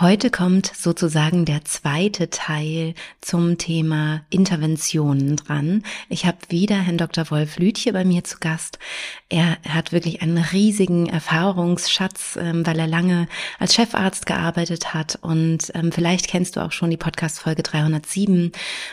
[0.00, 5.84] Heute kommt sozusagen der zweite Teil zum Thema Interventionen dran.
[6.08, 7.30] Ich habe wieder Herrn Dr.
[7.30, 8.80] Wolf Lütje bei mir zu Gast.
[9.28, 13.28] Er hat wirklich einen riesigen Erfahrungsschatz, ähm, weil er lange
[13.60, 15.16] als Chefarzt gearbeitet hat.
[15.22, 18.50] Und ähm, vielleicht kennst du auch schon die Podcast-Folge 307,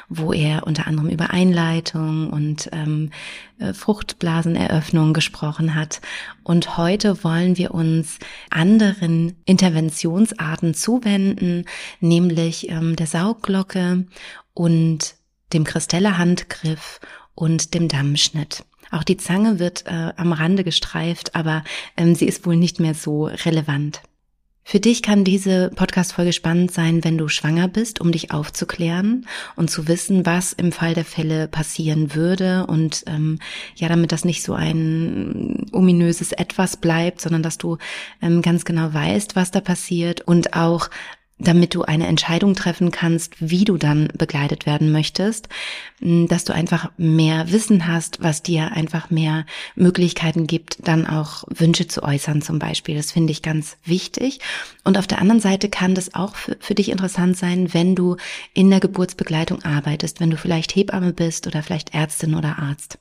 [0.08, 3.10] wo er unter anderem über Einleitung und ähm,
[3.58, 6.02] äh, Fruchtblaseneröffnung gesprochen hat.
[6.44, 8.18] Und heute wollen wir uns
[8.50, 11.66] anderen Interventionsarten zuwenden,
[12.02, 14.06] nämlich ähm, der Saugglocke
[14.54, 15.16] und
[15.54, 17.00] dem Kristelle-Handgriff
[17.34, 18.66] und dem Dammschnitt.
[18.92, 21.64] Auch die Zange wird äh, am Rande gestreift, aber
[21.96, 24.02] ähm, sie ist wohl nicht mehr so relevant.
[24.64, 29.70] Für dich kann diese Podcast-Folge spannend sein, wenn du schwanger bist, um dich aufzuklären und
[29.70, 33.40] zu wissen, was im Fall der Fälle passieren würde und ähm,
[33.76, 37.78] ja, damit das nicht so ein ominöses Etwas bleibt, sondern dass du
[38.22, 40.90] ähm, ganz genau weißt, was da passiert und auch
[41.42, 45.50] damit du eine Entscheidung treffen kannst, wie du dann begleitet werden möchtest,
[46.00, 51.88] dass du einfach mehr Wissen hast, was dir einfach mehr Möglichkeiten gibt, dann auch Wünsche
[51.88, 52.96] zu äußern zum Beispiel.
[52.96, 54.40] Das finde ich ganz wichtig.
[54.84, 58.18] Und auf der anderen Seite kann das auch für, für dich interessant sein, wenn du
[58.54, 62.98] in der Geburtsbegleitung arbeitest, wenn du vielleicht Hebamme bist oder vielleicht Ärztin oder Arzt.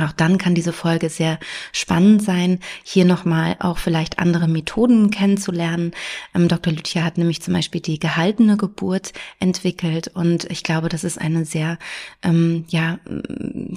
[0.00, 1.38] Auch dann kann diese Folge sehr
[1.70, 5.92] spannend sein, hier nochmal auch vielleicht andere Methoden kennenzulernen.
[6.34, 6.72] Ähm, Dr.
[6.72, 11.44] Lütje hat nämlich zum Beispiel die gehaltene Geburt entwickelt und ich glaube, das ist eine
[11.44, 11.78] sehr
[12.22, 12.98] ähm, ja,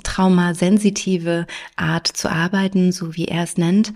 [0.03, 1.45] traumasensitive
[1.75, 3.93] Art zu arbeiten, so wie er es nennt.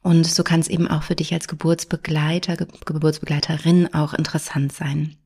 [0.00, 5.17] Und so kann es eben auch für dich als Geburtsbegleiter, Ge Geburtsbegleiterin auch interessant sein.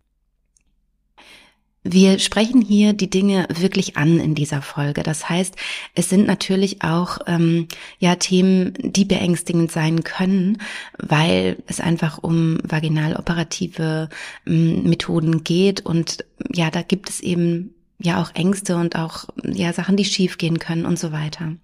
[1.84, 5.02] Wir sprechen hier die Dinge wirklich an in dieser Folge.
[5.02, 5.56] Das heißt,
[5.94, 7.66] es sind natürlich auch ähm,
[7.98, 10.58] ja Themen, die beängstigend sein können,
[10.98, 14.08] weil es einfach um vaginaloperative
[14.46, 19.72] ähm, Methoden geht und ja, da gibt es eben ja auch Ängste und auch ja
[19.72, 21.56] Sachen, die schiefgehen können und so weiter.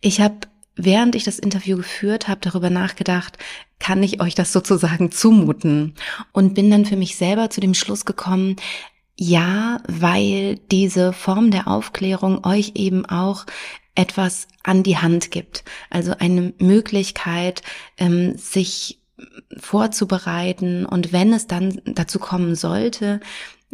[0.00, 0.36] Ich habe
[0.74, 3.38] während ich das Interview geführt habe, darüber nachgedacht,
[3.78, 5.94] kann ich euch das sozusagen zumuten?
[6.32, 8.56] Und bin dann für mich selber zu dem Schluss gekommen,
[9.22, 13.46] ja, weil diese Form der Aufklärung euch eben auch
[13.94, 15.62] etwas an die Hand gibt.
[15.90, 17.62] Also eine Möglichkeit,
[17.98, 18.98] ähm, sich
[19.56, 23.20] vorzubereiten und wenn es dann dazu kommen sollte,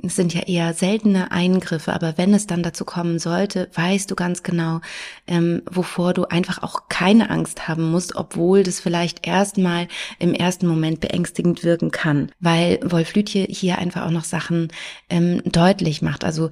[0.02, 4.14] es sind ja eher seltene Eingriffe, aber wenn es dann dazu kommen sollte, weißt du
[4.14, 4.80] ganz genau,
[5.26, 9.88] ähm, wovor du einfach auch keine Angst haben musst, obwohl das vielleicht erstmal
[10.18, 14.68] im ersten Moment beängstigend wirken kann, weil Wolf Lütje hier einfach auch noch Sachen
[15.10, 16.24] ähm, deutlich macht.
[16.24, 16.50] Also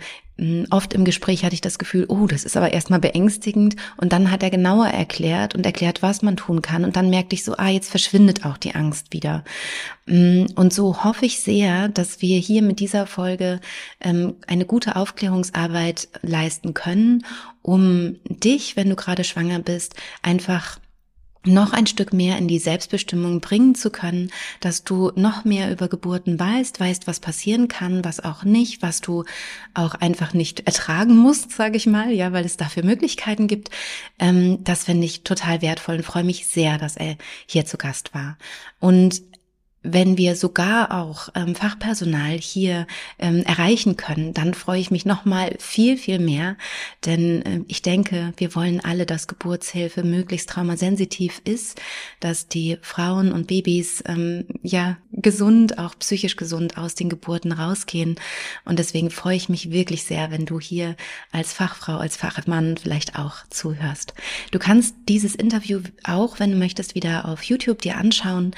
[0.70, 3.76] oft im Gespräch hatte ich das Gefühl, oh, das ist aber erstmal beängstigend.
[3.96, 6.84] Und dann hat er genauer erklärt und erklärt, was man tun kann.
[6.84, 9.44] Und dann merkte ich so, ah, jetzt verschwindet auch die Angst wieder.
[10.06, 13.60] Hm, und so hoffe ich sehr, dass wir hier mit dieser Folge
[14.00, 17.24] ähm, eine gute Aufklärungsarbeit leisten können,
[17.62, 20.78] um dich, wenn du gerade schwanger bist, einfach
[21.46, 24.30] noch ein Stück mehr in die Selbstbestimmung bringen zu können,
[24.60, 29.00] dass du noch mehr über Geburten weißt, weißt, was passieren kann, was auch nicht, was
[29.00, 29.24] du
[29.74, 33.70] auch einfach nicht ertragen musst, sage ich mal, ja, weil es dafür Möglichkeiten gibt.
[34.18, 38.14] Ähm, das finde ich total wertvoll und freue mich sehr, dass er hier zu Gast
[38.14, 38.36] war.
[38.80, 39.22] Und
[39.92, 42.86] wenn wir sogar auch ähm, Fachpersonal hier
[43.18, 46.56] ähm, erreichen können, dann freue ich mich noch mal viel viel mehr,
[47.04, 51.80] denn äh, ich denke, wir wollen alle, dass Geburtshilfe möglichst traumasensitiv ist,
[52.20, 58.16] dass die Frauen und Babys ähm, ja gesund, auch psychisch gesund aus den Geburten rausgehen
[58.64, 60.96] und deswegen freue ich mich wirklich sehr, wenn du hier
[61.30, 64.14] als Fachfrau, als Fachmann vielleicht auch zuhörst.
[64.50, 68.54] Du kannst dieses Interview auch, wenn du möchtest, wieder auf YouTube dir anschauen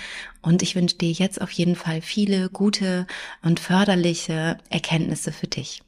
[0.49, 3.07] und ich wünsche dir jetzt auf jeden Fall viele gute
[3.43, 5.83] und förderliche Erkenntnisse für dich.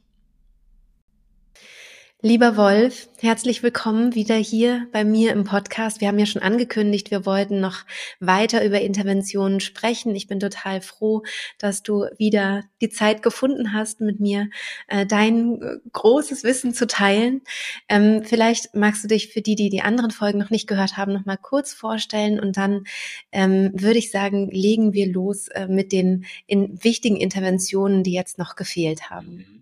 [2.23, 6.01] Lieber Wolf, herzlich willkommen wieder hier bei mir im Podcast.
[6.01, 7.83] Wir haben ja schon angekündigt, wir wollten noch
[8.19, 10.15] weiter über Interventionen sprechen.
[10.15, 11.23] Ich bin total froh,
[11.57, 14.51] dass du wieder die Zeit gefunden hast, mit mir
[14.87, 17.41] äh, dein äh, großes Wissen zu teilen.
[17.89, 21.13] Ähm, vielleicht magst du dich für die, die die anderen Folgen noch nicht gehört haben,
[21.13, 22.83] noch mal kurz vorstellen und dann
[23.31, 28.37] ähm, würde ich sagen, legen wir los äh, mit den in wichtigen Interventionen, die jetzt
[28.37, 29.60] noch gefehlt haben.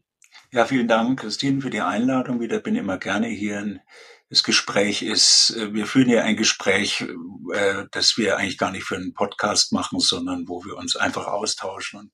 [0.51, 2.60] Ja, vielen Dank, Christine, für die Einladung wieder.
[2.60, 3.81] Bin immer gerne hier
[4.30, 7.06] das Gespräch ist, äh, wir führen ja ein Gespräch,
[7.54, 11.28] äh, das wir eigentlich gar nicht für einen Podcast machen, sondern wo wir uns einfach
[11.28, 12.00] austauschen.
[12.00, 12.12] Und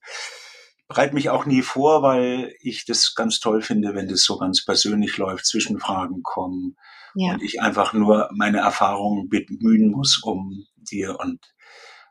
[0.88, 4.64] bereite mich auch nie vor, weil ich das ganz toll finde, wenn das so ganz
[4.64, 6.78] persönlich läuft, Zwischenfragen kommen
[7.16, 7.34] ja.
[7.34, 11.40] und ich einfach nur meine Erfahrungen bemühen muss, um dir und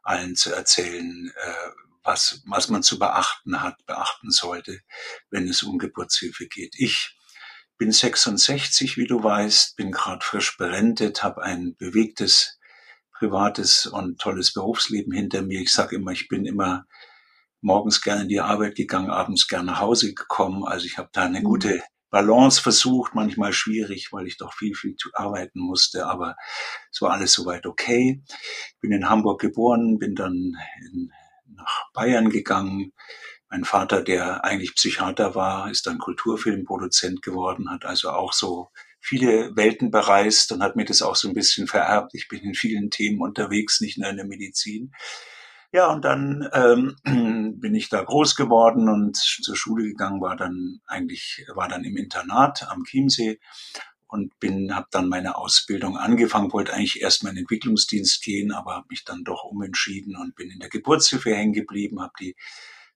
[0.02, 4.80] allen zu erzählen, äh, was, was man zu beachten hat, beachten sollte,
[5.30, 6.74] wenn es um Geburtshilfe geht.
[6.76, 7.16] Ich
[7.78, 12.58] bin 66, wie du weißt, bin gerade frisch berentet, habe ein bewegtes,
[13.12, 15.60] privates und tolles Berufsleben hinter mir.
[15.60, 16.84] Ich sage immer, ich bin immer
[17.60, 20.64] morgens gerne in die Arbeit gegangen, abends gerne nach Hause gekommen.
[20.64, 21.44] Also ich habe da eine mhm.
[21.44, 26.36] gute Balance versucht, manchmal schwierig, weil ich doch viel, viel zu arbeiten musste, aber
[26.92, 28.22] es war alles soweit okay.
[28.80, 30.54] Bin in Hamburg geboren, bin dann
[30.92, 31.10] in,
[31.56, 32.92] nach Bayern gegangen,
[33.50, 38.70] mein Vater, der eigentlich Psychiater war, ist dann Kulturfilmproduzent geworden, hat also auch so
[39.00, 42.14] viele Welten bereist und hat mir das auch so ein bisschen vererbt.
[42.14, 44.92] Ich bin in vielen Themen unterwegs, nicht nur in der Medizin.
[45.72, 46.96] Ja, und dann ähm,
[47.60, 51.96] bin ich da groß geworden und zur Schule gegangen, war dann eigentlich, war dann im
[51.96, 53.38] Internat am Chiemsee
[54.14, 58.52] und bin, habe dann meine Ausbildung angefangen, wollte eigentlich erst mal in den Entwicklungsdienst gehen,
[58.52, 62.36] aber habe mich dann doch umentschieden und bin in der Geburtshilfe hängen geblieben, habe die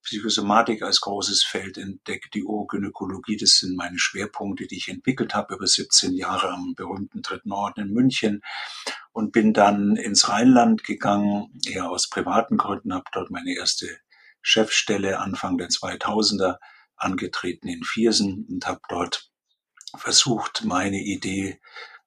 [0.05, 5.57] Psychosomatik als großes Feld entdeckt, die Urogynäkologie, das sind meine Schwerpunkte, die ich entwickelt habe
[5.57, 8.43] über 17 Jahre am berühmten Dritten Orden in München
[9.11, 13.89] und bin dann ins Rheinland gegangen, eher aus privaten Gründen, habe dort meine erste
[14.41, 16.59] Chefstelle Anfang der 2000er
[16.95, 19.33] angetreten in Viersen und habe dort
[19.97, 21.61] versucht, meine Idee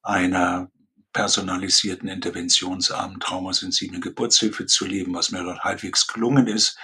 [0.03, 0.69] einer
[1.13, 6.77] personalisierten interventionsarmen traumasensiblen Geburtshilfe zu leben, was mir dort halbwegs gelungen ist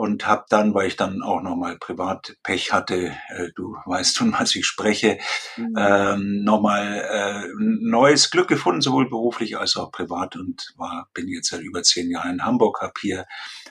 [0.00, 4.32] und habe dann, weil ich dann auch nochmal privat Pech hatte, äh, du weißt schon,
[4.32, 5.18] was ich spreche,
[5.58, 5.74] mhm.
[5.76, 11.50] ähm, nochmal äh, neues Glück gefunden, sowohl beruflich als auch privat und war, bin jetzt
[11.50, 13.26] seit über zehn Jahren in Hamburg, habe hier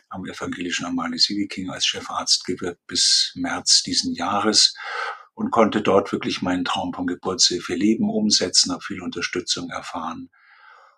[0.10, 4.76] am evangelischen Amalie King als Chefarzt gewirkt bis März diesen Jahres
[5.40, 10.30] und konnte dort wirklich meinen Traum von Geburtshilfe leben, umsetzen, habe viel Unterstützung erfahren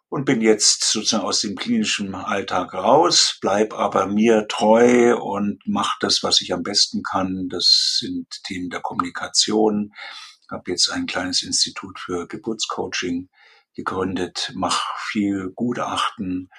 [0.09, 5.95] und bin jetzt sozusagen aus dem klinischen Alltag raus, bleib aber mir treu und mache
[5.99, 7.49] das, was ich am besten kann.
[7.49, 9.93] Das sind Themen der Kommunikation.
[10.49, 13.29] Habe jetzt ein kleines Institut für Geburtscoaching
[13.75, 16.49] gegründet, mache viel Gutachten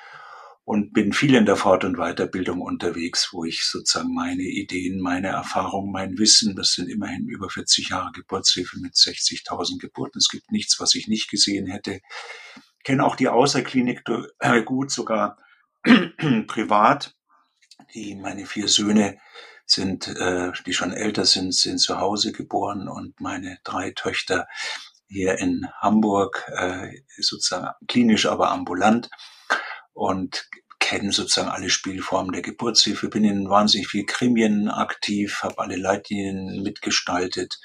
[0.64, 5.28] und bin viel in der Fort- und Weiterbildung unterwegs, wo ich sozusagen meine Ideen, meine
[5.28, 10.18] Erfahrungen, mein Wissen, das sind immerhin über 40 Jahre Geburtshilfe mit 60.000 Geburten.
[10.18, 12.00] Es gibt nichts, was ich nicht gesehen hätte
[12.84, 14.02] kenne auch die Außerklinik
[14.40, 15.38] äh, gut, sogar
[16.46, 17.14] privat.
[17.94, 19.18] Die, meine vier Söhne
[19.66, 24.46] sind, äh, die schon älter sind, sind zu Hause geboren und meine drei Töchter
[25.08, 29.10] hier in Hamburg, äh, sozusagen klinisch, aber ambulant
[29.92, 30.48] und
[30.78, 36.62] kennen sozusagen alle Spielformen der Geburtshilfe, bin in wahnsinnig viel Krimien aktiv, habe alle Leitlinien
[36.62, 37.58] mitgestaltet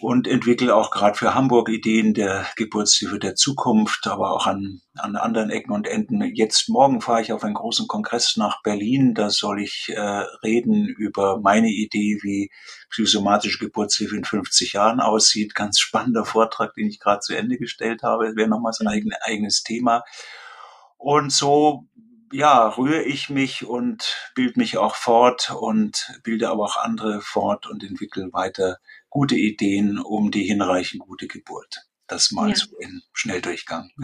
[0.00, 5.16] und entwickle auch gerade für Hamburg Ideen der Geburtshilfe der Zukunft, aber auch an, an
[5.16, 6.22] anderen Ecken und Enden.
[6.34, 9.14] Jetzt morgen fahre ich auf einen großen Kongress nach Berlin.
[9.14, 10.00] Da soll ich äh,
[10.42, 12.50] reden über meine Idee, wie
[12.90, 15.54] psychosomatische Geburtshilfe in 50 Jahren aussieht.
[15.54, 18.36] Ganz spannender Vortrag, den ich gerade zu Ende gestellt habe.
[18.36, 20.02] Wäre nochmal ein eigen, eigenes Thema.
[20.96, 21.86] Und so
[22.32, 27.66] ja, rühre ich mich und bilde mich auch fort und bilde aber auch andere fort
[27.66, 28.78] und entwickle weiter
[29.08, 31.86] gute Ideen um die hinreichend gute Geburt.
[32.06, 32.56] Das mal ja.
[32.56, 33.90] so in Schnelldurchgang.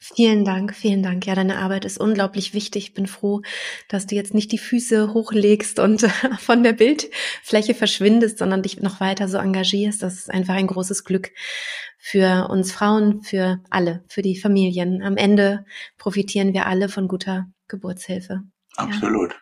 [0.00, 1.26] Vielen Dank, vielen Dank.
[1.26, 2.84] Ja, deine Arbeit ist unglaublich wichtig.
[2.84, 3.42] Ich bin froh,
[3.88, 6.02] dass du jetzt nicht die Füße hochlegst und
[6.38, 10.02] von der Bildfläche verschwindest, sondern dich noch weiter so engagierst.
[10.02, 11.32] Das ist einfach ein großes Glück
[11.98, 15.02] für uns Frauen, für alle, für die Familien.
[15.02, 15.64] Am Ende
[15.96, 18.42] profitieren wir alle von guter Geburtshilfe.
[18.76, 19.32] Absolut.
[19.32, 19.38] Ja.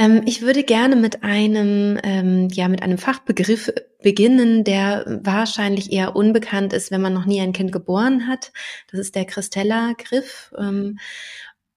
[0.00, 3.70] Ähm, ich würde gerne mit einem, ähm, ja, mit einem Fachbegriff
[4.02, 8.50] beginnen, der wahrscheinlich eher unbekannt ist, wenn man noch nie ein Kind geboren hat.
[8.90, 10.54] Das ist der Christella-Griff.
[10.56, 10.98] Ähm,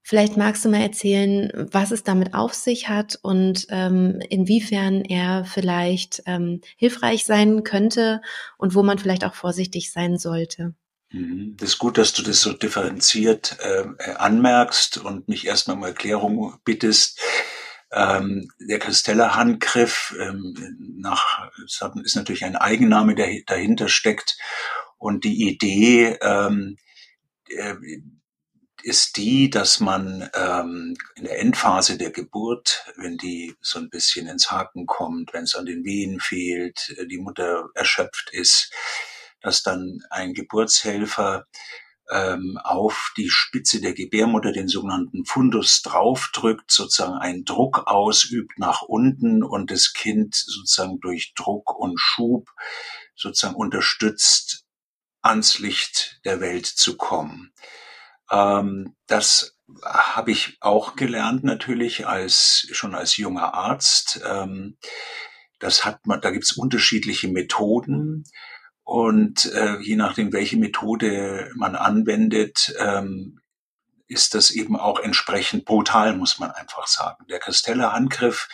[0.04, 5.44] vielleicht magst du mal erzählen, was es damit auf sich hat und ähm, inwiefern er
[5.44, 8.22] vielleicht ähm, hilfreich sein könnte
[8.58, 10.74] und wo man vielleicht auch vorsichtig sein sollte.
[11.12, 11.58] Mhm.
[11.58, 16.56] Das ist gut, dass du das so differenziert äh, anmerkst und mich erstmal um Erklärung
[16.64, 17.20] bittest.
[17.94, 20.56] Ähm, der Christella-Handgriff ähm,
[20.98, 24.38] nach, ist natürlich ein Eigenname, der dahinter steckt.
[24.98, 26.78] Und die Idee ähm,
[27.50, 27.76] äh,
[28.84, 34.28] ist die, dass man ähm, in der Endphase der Geburt, wenn die so ein bisschen
[34.28, 38.72] ins Haken kommt, wenn es an den Wehen fehlt, äh, die Mutter erschöpft ist,
[39.42, 41.46] dass dann ein Geburtshelfer
[42.12, 48.82] ähm, auf die Spitze der Gebärmutter den sogenannten Fundus draufdrückt, sozusagen einen Druck ausübt nach
[48.82, 52.50] unten und das Kind sozusagen durch Druck und Schub
[53.16, 54.66] sozusagen unterstützt,
[55.22, 57.54] ans Licht der Welt zu kommen.
[58.30, 64.22] Ähm, das habe ich auch gelernt natürlich als schon als junger Arzt.
[64.26, 64.78] Ähm,
[65.60, 68.26] das hat man, da gibt es unterschiedliche Methoden.
[68.84, 73.40] Und äh, je nachdem, welche Methode man anwendet, ähm,
[74.08, 77.26] ist das eben auch entsprechend brutal, muss man einfach sagen.
[77.30, 78.48] Der Kristeller Handgriff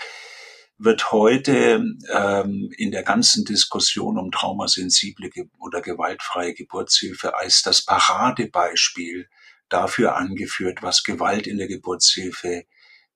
[0.78, 9.28] wird heute ähm, in der ganzen Diskussion um traumasensible oder gewaltfreie Geburtshilfe als das Paradebeispiel
[9.68, 12.64] dafür angeführt, was Gewalt in der Geburtshilfe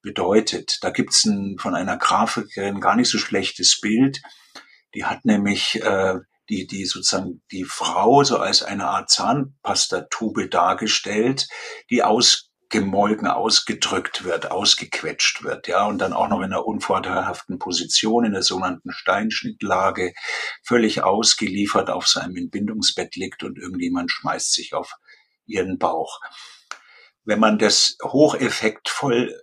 [0.01, 0.79] bedeutet.
[0.81, 4.21] Da gibt's ein, von einer Grafikerin gar nicht so schlechtes Bild.
[4.93, 6.15] Die hat nämlich äh,
[6.49, 11.47] die, die sozusagen die Frau so als eine Art Zahnpastatube dargestellt,
[11.89, 18.25] die ausgemolken, ausgedrückt wird, ausgequetscht wird, ja, und dann auch noch in einer unvorteilhaften Position
[18.25, 20.13] in der sogenannten Steinschnittlage
[20.63, 24.93] völlig ausgeliefert auf seinem Entbindungsbett liegt und irgendjemand schmeißt sich auf
[25.45, 26.19] ihren Bauch.
[27.25, 29.42] Wenn man das hocheffektvoll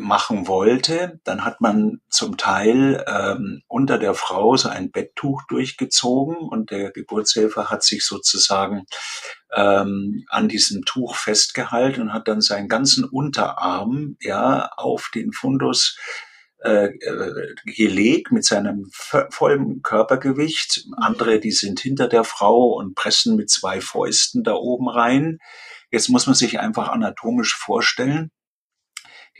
[0.00, 6.36] machen wollte, dann hat man zum Teil ähm, unter der Frau so ein Betttuch durchgezogen
[6.36, 8.86] und der Geburtshelfer hat sich sozusagen
[9.54, 15.98] ähm, an diesem Tuch festgehalten und hat dann seinen ganzen Unterarm ja auf den Fundus
[16.62, 18.90] äh, äh gelegt mit seinem
[19.30, 20.84] vollen Körpergewicht.
[20.96, 25.38] Andere, die sind hinter der Frau und pressen mit zwei Fäusten da oben rein.
[25.90, 28.30] Jetzt muss man sich einfach anatomisch vorstellen,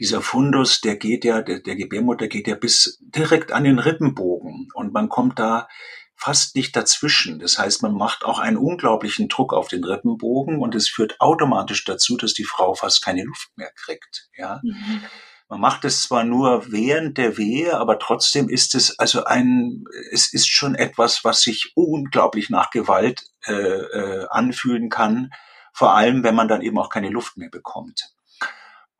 [0.01, 4.69] dieser Fundus, der geht ja, der, der Gebärmutter geht ja bis direkt an den Rippenbogen
[4.73, 5.67] und man kommt da
[6.15, 7.37] fast nicht dazwischen.
[7.39, 11.83] Das heißt, man macht auch einen unglaublichen Druck auf den Rippenbogen und es führt automatisch
[11.83, 14.27] dazu, dass die Frau fast keine Luft mehr kriegt.
[14.35, 14.59] Ja.
[14.63, 15.01] Mhm.
[15.49, 20.33] Man macht es zwar nur während der Wehe, aber trotzdem ist es also ein, es
[20.33, 25.29] ist schon etwas, was sich unglaublich nach Gewalt äh, äh, anfühlen kann.
[25.73, 28.15] Vor allem, wenn man dann eben auch keine Luft mehr bekommt.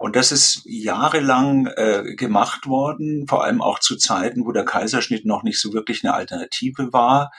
[0.02, 5.28] Und das ist jahrelang äh, gemacht worden, vor allem auch zu Zeiten, wo der Kaiserschnitt
[5.28, 7.32] noch nicht so wirklich eine Alternative war.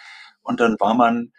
[0.42, 1.33] Und dann war man,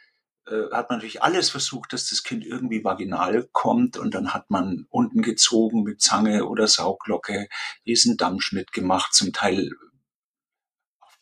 [0.47, 3.95] äh, hat man natürlich alles versucht, dass das Kind irgendwie vaginal kommt.
[3.95, 7.47] Und dann hat man unten gezogen mit Zange oder Sauglocke,
[7.85, 9.69] diesen Dammschnitt gemacht, zum Teil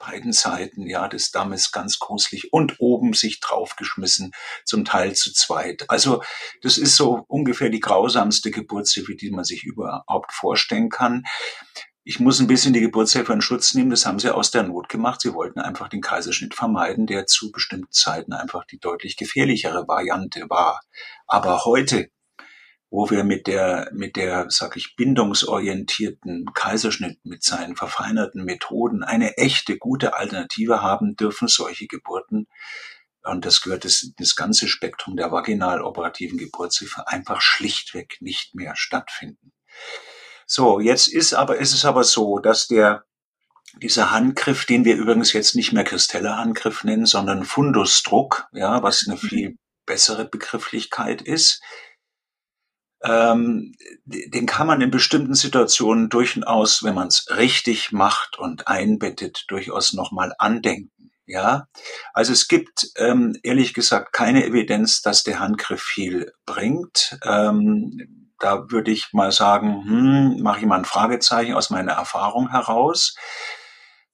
[0.05, 4.31] beiden Seiten ja des Dammes ganz gruselig und oben sich draufgeschmissen,
[4.65, 5.89] zum Teil zu zweit.
[5.89, 6.22] Also
[6.62, 11.24] das ist so ungefähr die grausamste Geburtshilfe, die man sich überhaupt vorstellen kann.
[12.03, 14.89] Ich muss ein bisschen die Geburtshilfe in Schutz nehmen, das haben sie aus der Not
[14.89, 15.22] gemacht.
[15.22, 20.50] Sie wollten einfach den Kaiserschnitt vermeiden, der zu bestimmten Zeiten einfach die deutlich gefährlichere Variante
[20.50, 20.81] war.
[21.27, 22.10] Aber heute
[22.92, 29.38] wo wir mit der, mit der, sag ich, bindungsorientierten Kaiserschnitt mit seinen verfeinerten Methoden eine
[29.38, 32.48] echte gute Alternative haben, dürfen solche Geburten,
[33.24, 39.54] und das gehört das, das ganze Spektrum der vaginal-operativen Geburtshilfe, einfach schlichtweg nicht mehr stattfinden.
[40.46, 43.06] So, jetzt ist aber, ist es aber so, dass der,
[43.82, 49.16] dieser Handgriff, den wir übrigens jetzt nicht mehr Kristeller-Handgriff nennen, sondern Fundusdruck, ja, was eine
[49.16, 49.28] mhm.
[49.28, 51.62] viel bessere Begrifflichkeit ist,
[53.03, 53.74] ähm,
[54.05, 59.93] den kann man in bestimmten Situationen durchaus, wenn man es richtig macht und einbettet, durchaus
[59.93, 61.12] nochmal andenken.
[61.25, 61.67] Ja,
[62.13, 67.17] also es gibt ähm, ehrlich gesagt keine Evidenz, dass der Handgriff viel bringt.
[67.24, 72.50] Ähm, da würde ich mal sagen, hm, mache ich mal ein Fragezeichen aus meiner Erfahrung
[72.50, 73.15] heraus.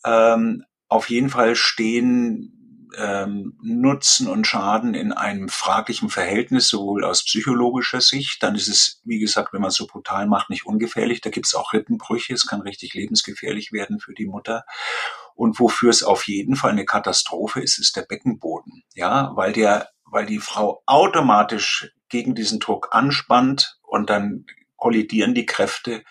[0.06, 2.57] Ähm, auf jeden Fall stehen
[2.98, 9.02] ähm, Nutzen und Schaden in einem fraglichen Verhältnis, sowohl aus psychologischer Sicht, dann ist es,
[9.06, 11.22] wie gesagt, wenn man es so brutal macht, nicht ungefährlich.
[11.22, 14.66] Da gibt es auch Rippenbrüche, es kann richtig lebensgefährlich werden für die Mutter.
[15.36, 18.84] Und wofür es auf jeden Fall eine Katastrophe ist, ist der Beckenboden.
[18.96, 25.46] Ja, weil der, weil die Frau automatisch gegen diesen Druck anspannt und dann kollidieren die
[25.46, 26.04] Kräfte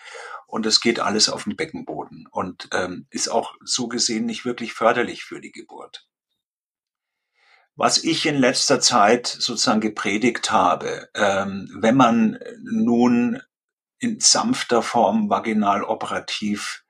[0.45, 4.73] und es geht alles auf den Beckenboden und ähm, ist auch so gesehen nicht wirklich
[4.73, 6.07] förderlich für die Geburt.
[7.77, 13.41] Was ich in letzter Zeit sozusagen gepredigt habe, ähm, wenn man nun
[13.99, 16.83] in sanfter Form vaginal operativ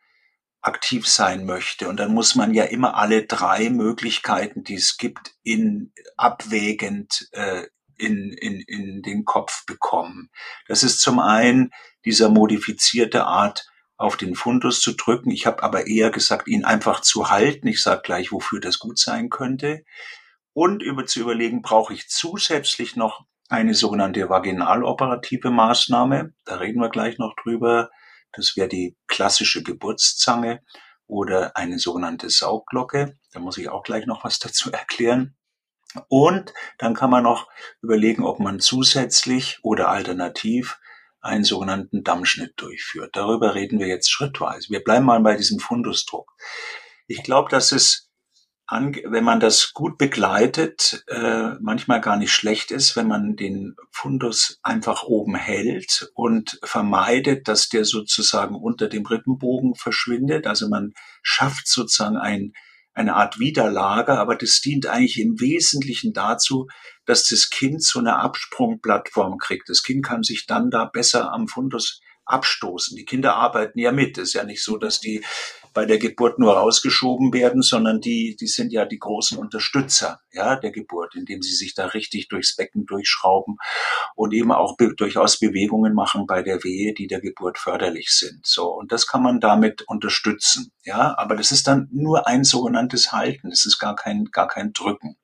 [0.61, 1.87] aktiv sein möchte.
[1.87, 7.67] Und dann muss man ja immer alle drei Möglichkeiten, die es gibt, in abwägend äh,
[7.97, 10.29] in, in, in den Kopf bekommen.
[10.67, 11.71] Das ist zum einen
[12.05, 13.67] dieser modifizierte Art,
[13.99, 15.31] auf den Fundus zu drücken.
[15.31, 17.67] Ich habe aber eher gesagt, ihn einfach zu halten.
[17.67, 19.83] Ich sage gleich, wofür das gut sein könnte.
[20.57, 26.33] Und über zu überlegen, brauche ich zusätzlich noch eine sogenannte vaginaloperative Maßnahme.
[26.45, 27.91] Da reden wir gleich noch drüber.
[28.31, 30.63] Das wäre die klassische Geburtszange
[31.05, 33.19] oder eine sogenannte Saugglocke.
[33.33, 35.35] Da muss ich auch gleich noch was dazu erklären.
[36.07, 37.47] Und dann kann man noch
[37.83, 40.79] überlegen, ob man zusätzlich oder alternativ
[41.21, 43.15] einen sogenannten Dammschnitt durchführt.
[43.15, 44.71] Darüber reden wir jetzt schrittweise.
[44.71, 46.33] Wir bleiben mal bei diesem Fundusdruck.
[47.05, 48.06] Ich glaube, dass es
[48.69, 54.59] wenn man das gut begleitet, äh, manchmal gar nicht schlecht ist, wenn man den Fundus
[54.61, 60.47] einfach oben hält und vermeidet, dass der sozusagen unter dem Rippenbogen verschwindet.
[60.47, 60.93] Also man
[61.23, 62.51] schafft sozusagen ein,
[62.93, 66.67] eine Art Widerlager, aber das dient eigentlich im Wesentlichen dazu,
[67.05, 69.69] dass das Kind so eine Absprungplattform kriegt.
[69.69, 72.97] Das Kind kann sich dann da besser am Fundus abstoßen.
[72.97, 74.17] Die Kinder arbeiten ja mit.
[74.17, 75.23] Es ist ja nicht so, dass die
[75.77, 80.55] bei der Geburt nur rausgeschoben werden, sondern die, die sind ja die großen Unterstützer, ja,
[80.55, 83.57] der Geburt, indem sie sich da richtig durchs Becken durchschrauben
[84.15, 88.47] und eben auch be durchaus Bewegungen machen bei der Wehe, die der Geburt förderlich sind.
[88.47, 88.73] So.
[88.73, 91.15] Und das kann man damit unterstützen, ja.
[91.15, 93.51] Aber das ist dann nur ein sogenanntes Halten.
[93.51, 95.15] Das ist gar kein, gar kein Drücken.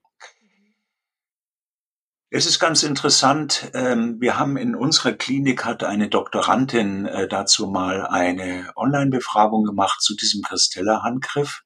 [2.35, 3.69] Es ist ganz interessant.
[3.75, 10.01] Ähm, wir haben in unserer Klinik hat eine Doktorandin äh, dazu mal eine Online-Befragung gemacht
[10.01, 11.61] zu diesem Christella-Handgriff.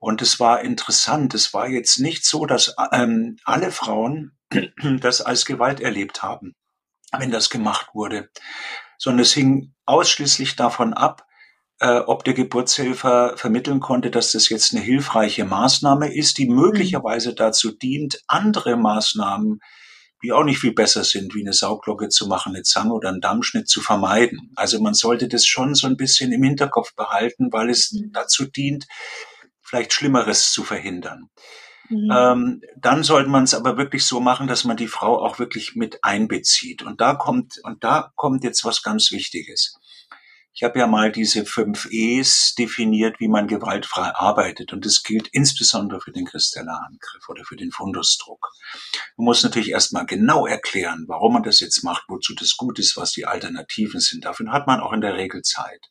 [0.00, 1.32] Und es war interessant.
[1.32, 4.36] Es war jetzt nicht so, dass ähm, alle Frauen
[5.00, 6.56] das als Gewalt erlebt haben,
[7.16, 8.30] wenn das gemacht wurde,
[8.98, 11.24] sondern es hing ausschließlich davon ab,
[11.80, 17.34] äh, ob der Geburtshelfer vermitteln konnte, dass das jetzt eine hilfreiche Maßnahme ist, die möglicherweise
[17.34, 19.60] dazu dient, andere Maßnahmen,
[20.22, 23.20] die auch nicht viel besser sind, wie eine Sauglocke zu machen, eine Zange oder einen
[23.20, 24.50] Dammschnitt zu vermeiden.
[24.56, 28.10] Also man sollte das schon so ein bisschen im Hinterkopf behalten, weil es mhm.
[28.12, 28.86] dazu dient,
[29.62, 31.30] vielleicht Schlimmeres zu verhindern.
[31.88, 32.10] Mhm.
[32.12, 35.76] Ähm, dann sollte man es aber wirklich so machen, dass man die Frau auch wirklich
[35.76, 36.82] mit einbezieht.
[36.82, 39.78] Und da kommt, und da kommt jetzt was ganz Wichtiges.
[40.58, 44.72] Ich habe ja mal diese fünf E's definiert, wie man gewaltfrei arbeitet.
[44.72, 48.44] Und das gilt insbesondere für den Kristellarangriff oder für den Fundusdruck.
[49.16, 52.96] Man muss natürlich erstmal genau erklären, warum man das jetzt macht, wozu das gut ist,
[52.96, 54.24] was die Alternativen sind.
[54.24, 55.86] Dafür hat man auch in der Regel Zeit.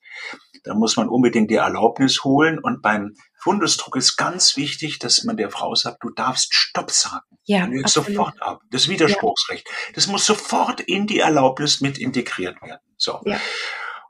[0.65, 2.60] Da muss man unbedingt die Erlaubnis holen.
[2.60, 7.25] Und beim Fundusdruck ist ganz wichtig, dass man der Frau sagt, du darfst Stopp sagen.
[7.45, 8.60] Ja, sofort ab.
[8.71, 9.65] Das Widerspruchsrecht.
[9.65, 9.93] Ja.
[9.95, 12.82] Das muss sofort in die Erlaubnis mit integriert werden.
[12.97, 13.21] So.
[13.23, 13.39] Ja.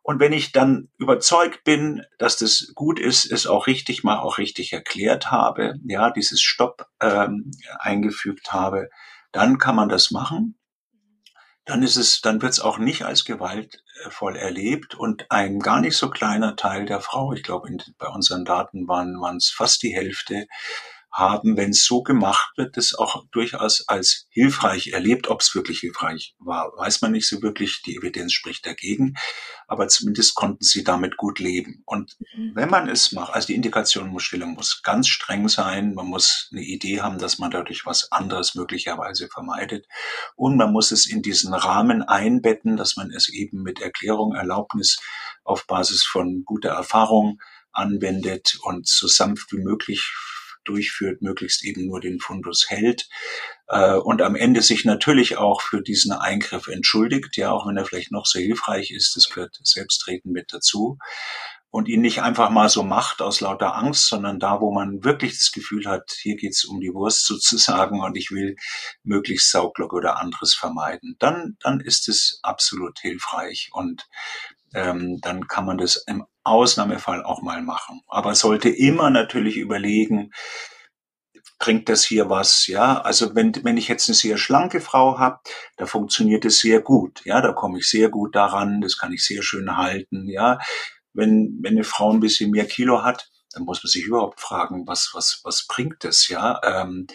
[0.07, 4.37] Und wenn ich dann überzeugt bin, dass das gut ist, es auch richtig mal auch
[4.37, 8.89] richtig erklärt habe, ja, dieses Stopp ähm, eingefügt habe,
[9.33, 10.57] dann kann man das machen.
[11.65, 15.97] Dann ist es, dann wird es auch nicht als gewaltvoll erlebt und ein gar nicht
[15.97, 17.67] so kleiner Teil der Frau, ich glaube,
[17.97, 20.47] bei unseren Daten waren es fast die Hälfte,
[21.17, 25.29] haben, wenn es so gemacht wird, das auch durchaus als hilfreich erlebt.
[25.29, 27.81] Ob es wirklich hilfreich war, weiß man nicht so wirklich.
[27.85, 29.15] Die Evidenz spricht dagegen.
[29.67, 31.81] Aber zumindest konnten sie damit gut leben.
[31.85, 32.51] Und mhm.
[32.53, 35.95] wenn man es macht, also die Indikationenstellung muss ganz streng sein.
[35.95, 39.87] Man muss eine Idee haben, dass man dadurch was anderes möglicherweise vermeidet.
[40.35, 44.97] Und man muss es in diesen Rahmen einbetten, dass man es eben mit Erklärung, Erlaubnis
[45.43, 47.39] auf Basis von guter Erfahrung
[47.71, 50.13] anwendet und so sanft wie möglich
[50.67, 53.07] durchführt, möglichst eben nur den Fundus hält
[53.67, 57.85] äh, und am Ende sich natürlich auch für diesen Eingriff entschuldigt, ja, auch wenn er
[57.85, 60.97] vielleicht noch so hilfreich ist, das gehört Selbsttreten mit dazu
[61.69, 65.37] und ihn nicht einfach mal so macht aus lauter Angst, sondern da, wo man wirklich
[65.37, 68.55] das Gefühl hat, hier geht's um die Wurst sozusagen und ich will
[69.03, 74.07] möglichst Sauglocke oder anderes vermeiden, dann, dann ist es absolut hilfreich und
[74.77, 78.01] ähm, dann kann man das im Ausnahmefall auch mal machen.
[78.07, 80.31] Aber sollte immer natürlich überlegen,
[81.59, 83.01] bringt das hier was, ja?
[83.01, 85.39] Also wenn, wenn ich jetzt eine sehr schlanke Frau habe,
[85.77, 89.25] da funktioniert es sehr gut, ja, da komme ich sehr gut daran, das kann ich
[89.25, 90.59] sehr schön halten, ja.
[91.13, 94.85] Wenn, wenn eine Frau ein bisschen mehr Kilo hat, dann muss man sich überhaupt fragen,
[94.85, 96.61] was, was, was bringt das, ja?
[96.63, 97.07] Ähm,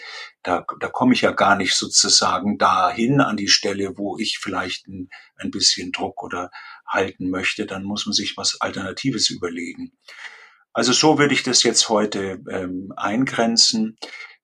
[0.42, 4.88] da, da komme ich ja gar nicht sozusagen dahin an die Stelle, wo ich vielleicht
[4.88, 6.50] ein, ein bisschen Druck oder
[6.86, 9.92] halten möchte, dann muss man sich was Alternatives überlegen.
[10.72, 13.98] Also so würde ich das jetzt heute ähm, eingrenzen.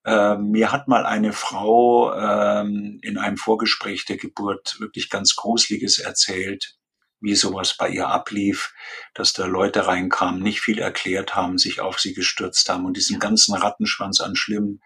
[0.05, 5.98] Ähm, mir hat mal eine Frau ähm, in einem Vorgespräch der Geburt wirklich ganz Gruseliges
[5.98, 6.77] erzählt,
[7.20, 8.72] wie sowas bei ihr ablief,
[9.14, 13.18] dass da Leute reinkamen, nicht viel erklärt haben, sich auf sie gestürzt haben und diesen
[13.18, 14.81] ganzen Rattenschwanz an schlimmen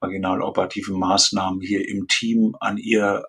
[0.00, 3.24] vaginaloperativen Maßnahmen hier im Team an ihr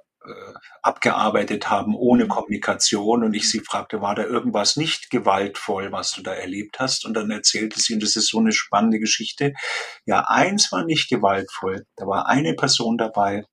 [0.81, 6.21] abgearbeitet haben ohne Kommunikation und ich sie fragte, war da irgendwas nicht gewaltvoll, was du
[6.21, 7.05] da erlebt hast?
[7.05, 9.53] Und dann erzählte sie, und das ist so eine spannende Geschichte,
[10.05, 11.85] ja, eins war nicht gewaltvoll.
[11.95, 13.45] Da war eine Person dabei,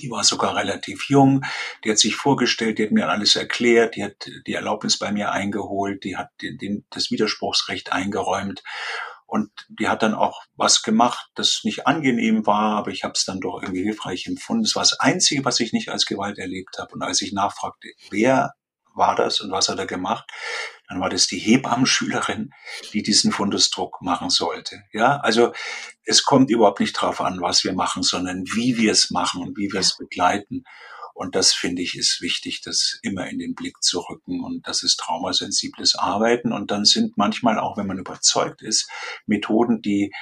[0.00, 1.44] die war sogar relativ jung,
[1.84, 5.32] die hat sich vorgestellt, die hat mir alles erklärt, die hat die Erlaubnis bei mir
[5.32, 8.62] eingeholt, die hat den, den, das Widerspruchsrecht eingeräumt
[9.30, 13.24] und die hat dann auch was gemacht, das nicht angenehm war, aber ich habe es
[13.24, 14.64] dann doch irgendwie hilfreich empfunden.
[14.64, 16.94] Das war das Einzige, was ich nicht als Gewalt erlebt habe.
[16.94, 18.54] Und als ich nachfragte, wer
[18.92, 20.28] war das und was hat er gemacht,
[20.88, 22.50] dann war das die Hebammenschülerin,
[22.92, 24.82] die diesen Fundusdruck machen sollte.
[24.92, 25.52] Ja, also
[26.04, 29.56] es kommt überhaupt nicht drauf an, was wir machen, sondern wie wir es machen und
[29.56, 30.64] wie wir es begleiten.
[31.20, 34.42] Und das finde ich ist wichtig, das immer in den Blick zu rücken.
[34.42, 36.50] Und das ist traumasensibles Arbeiten.
[36.50, 38.88] Und dann sind manchmal auch, wenn man überzeugt ist,
[39.26, 40.12] Methoden, die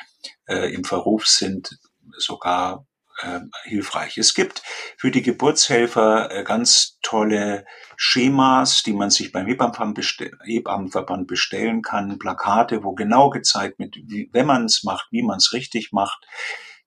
[0.48, 1.78] äh, im Verruf sind,
[2.16, 2.84] sogar
[3.22, 4.18] äh, hilfreich.
[4.18, 4.64] Es gibt
[4.96, 7.64] für die Geburtshelfer äh, ganz tolle
[7.96, 13.94] Schemas, die man sich beim Hebammenverband, bestell Hebammenverband bestellen kann, Plakate, wo genau gezeigt wird,
[14.32, 16.26] wenn man es macht, wie man es richtig macht.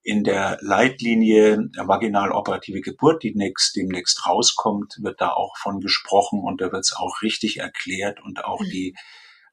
[0.03, 6.59] In der Leitlinie vaginal-operative Geburt, die nächst, demnächst rauskommt, wird da auch von gesprochen und
[6.59, 8.69] da wird es auch richtig erklärt und auch mhm.
[8.71, 8.95] die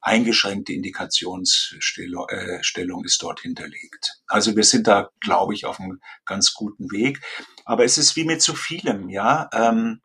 [0.00, 4.20] eingeschränkte Indikationsstellung äh, ist dort hinterlegt.
[4.26, 7.20] Also wir sind da, glaube ich, auf einem ganz guten Weg.
[7.64, 9.50] Aber es ist wie mit so vielem, ja.
[9.52, 10.00] Ähm,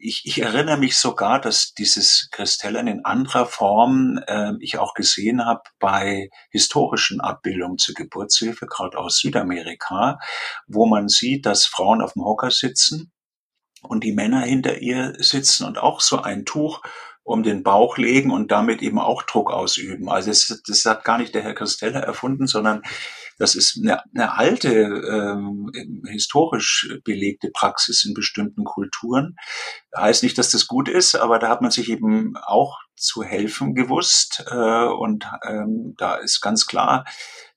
[0.00, 5.44] ich, ich erinnere mich sogar, dass dieses Kristellen in anderer Form äh, ich auch gesehen
[5.44, 10.18] habe bei historischen Abbildungen zur Geburtshilfe, gerade aus Südamerika,
[10.66, 13.12] wo man sieht, dass Frauen auf dem Hocker sitzen
[13.82, 16.82] und die Männer hinter ihr sitzen und auch so ein Tuch
[17.28, 20.08] um den Bauch legen und damit eben auch Druck ausüben.
[20.08, 22.82] Also das, das hat gar nicht der Herr Christeller erfunden, sondern
[23.38, 25.70] das ist eine, eine alte, ähm,
[26.08, 29.36] historisch belegte Praxis in bestimmten Kulturen.
[29.96, 33.74] Heißt nicht, dass das gut ist, aber da hat man sich eben auch zu helfen
[33.74, 34.44] gewusst.
[34.50, 37.04] Äh, und ähm, da ist ganz klar,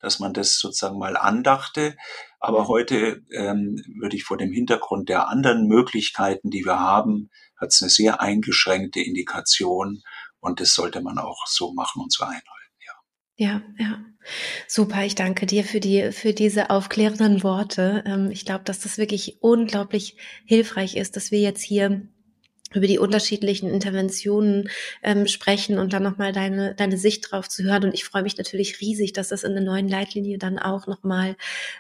[0.02, 1.96] dass man das sozusagen mal andachte.
[2.40, 7.30] Aber heute ähm, würde ich vor dem Hintergrund der anderen Möglichkeiten, die wir haben,
[7.62, 10.02] hat es eine sehr eingeschränkte Indikation
[10.40, 12.48] und das sollte man auch so machen und so einhalten.
[13.42, 14.06] Ja, ja.
[14.68, 18.04] Super, ich danke dir für die für diese aufklärenden Worte.
[18.06, 22.08] Ähm, ich glaube, dass das wirklich unglaublich hilfreich ist, dass wir jetzt hier
[22.74, 24.70] über die unterschiedlichen Interventionen
[25.04, 27.86] ähm, sprechen und dann nochmal deine, deine Sicht drauf zu hören.
[27.86, 31.36] Und ich freue mich natürlich riesig, dass das in der neuen Leitlinie dann auch nochmal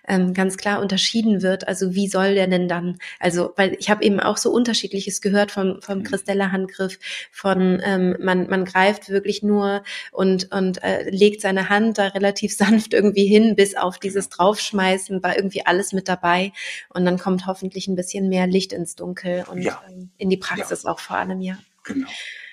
[0.07, 1.67] ähm, ganz klar unterschieden wird.
[1.67, 5.51] Also wie soll der denn dann, also, weil ich habe eben auch so unterschiedliches gehört
[5.51, 6.03] vom, vom mhm.
[6.03, 6.99] Christella-Handgriff,
[7.31, 12.55] von ähm, man, man greift wirklich nur und, und äh, legt seine Hand da relativ
[12.61, 16.51] sanft irgendwie hin, bis auf dieses Draufschmeißen war irgendwie alles mit dabei.
[16.89, 19.81] Und dann kommt hoffentlich ein bisschen mehr Licht ins Dunkel und ja.
[19.89, 20.80] ähm, in die Praxis.
[20.80, 21.57] Ja es auch vor allem, ja.
[21.83, 22.09] Genau.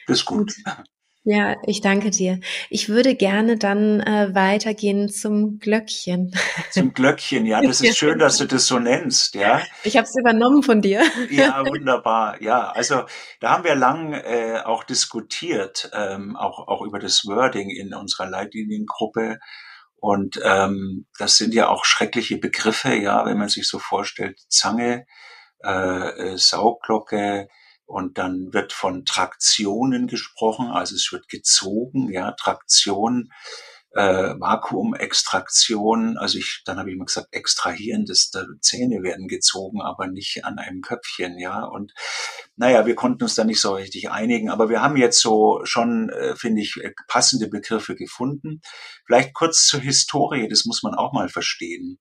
[0.06, 0.54] Ist gut.
[0.64, 0.86] gut.
[1.30, 2.40] Ja, ich danke dir.
[2.70, 6.32] Ich würde gerne dann äh, weitergehen zum Glöckchen.
[6.70, 9.60] Zum Glöckchen, ja, das ist schön, dass du das so nennst, ja.
[9.84, 11.02] Ich habe es übernommen von dir.
[11.28, 12.40] Ja, wunderbar.
[12.40, 13.02] Ja, also
[13.40, 18.30] da haben wir lang äh, auch diskutiert, ähm, auch auch über das Wording in unserer
[18.30, 19.38] Leitliniengruppe.
[19.96, 25.04] Und ähm, das sind ja auch schreckliche Begriffe, ja, wenn man sich so vorstellt, Zange,
[25.62, 27.48] äh, äh Sauglocke,
[27.88, 33.30] und dann wird von Traktionen gesprochen, also es wird gezogen, ja, Traktion,
[33.92, 39.80] äh, Vakuumextraktion, also ich, dann habe ich mal gesagt, extrahieren, das, da Zähne werden gezogen,
[39.80, 41.64] aber nicht an einem Köpfchen, ja.
[41.64, 41.94] Und
[42.56, 46.10] naja, wir konnten uns da nicht so richtig einigen, aber wir haben jetzt so schon,
[46.10, 48.60] äh, finde ich, äh, passende Begriffe gefunden.
[49.06, 51.98] Vielleicht kurz zur Historie, das muss man auch mal verstehen.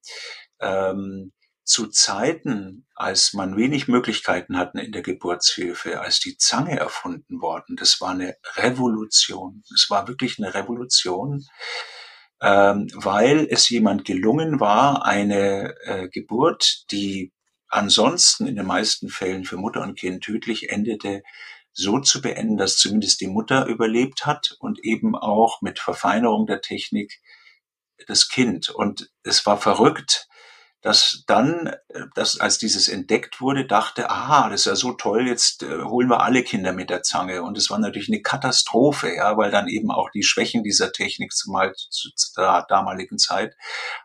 [0.59, 1.31] Ähm,
[1.67, 7.75] zu Zeiten, als man wenig Möglichkeiten hatten in der Geburtshilfe, als die Zange erfunden worden,
[7.75, 9.63] das war eine Revolution.
[9.75, 11.45] Es war wirklich eine Revolution,
[12.41, 17.33] ähm, weil es jemand gelungen war, eine äh, Geburt, die
[17.67, 21.21] ansonsten in den meisten Fällen für Mutter und Kind tödlich endete,
[21.73, 26.61] so zu beenden, dass zumindest die Mutter überlebt hat und eben auch mit Verfeinerung der
[26.61, 27.19] Technik
[28.07, 28.69] das Kind.
[28.69, 30.29] Und es war verrückt,
[30.81, 35.27] dass dann, äh, dass als dieses entdeckt wurde, dachte, aha, das ist ja so toll,
[35.27, 37.43] jetzt äh, holen wir alle Kinder mit der Zange.
[37.43, 41.33] Und es war natürlich eine Katastrophe, ja, weil dann eben auch die Schwächen dieser Technik
[41.33, 43.55] zumal zu, zu der damaligen Zeit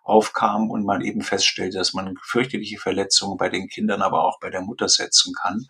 [0.02, 4.50] aufkamen und man eben feststellte, dass man fürchterliche Verletzungen bei den Kindern, aber auch bei
[4.50, 5.66] der Mutter setzen kann.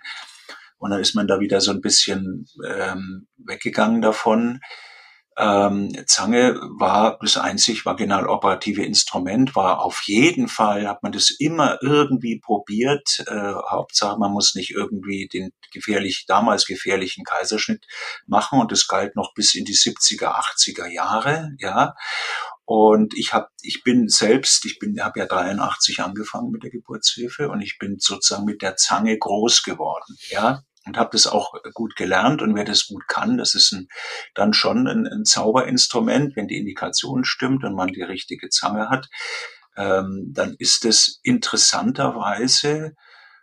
[0.78, 4.60] Und dann ist man da wieder so ein bisschen ähm, weggegangen davon.
[5.38, 11.30] Ähm, Zange war das einzig vaginal operative Instrument, war auf jeden Fall, hat man das
[11.30, 13.24] immer irgendwie probiert.
[13.26, 17.86] Äh, Hauptsache, man muss nicht irgendwie den gefährlich, damals gefährlichen Kaiserschnitt
[18.26, 21.94] machen und das galt noch bis in die 70er, 80er Jahre, ja.
[22.64, 27.48] Und ich habe, ich bin selbst, ich bin, habe ja 83 angefangen mit der Geburtshilfe
[27.48, 31.96] und ich bin sozusagen mit der Zange groß geworden, ja und habe das auch gut
[31.96, 32.42] gelernt.
[32.42, 33.88] Und wer das gut kann, das ist ein,
[34.34, 39.08] dann schon ein, ein Zauberinstrument, wenn die Indikation stimmt und man die richtige Zange hat,
[39.76, 42.94] ähm, dann ist es interessanterweise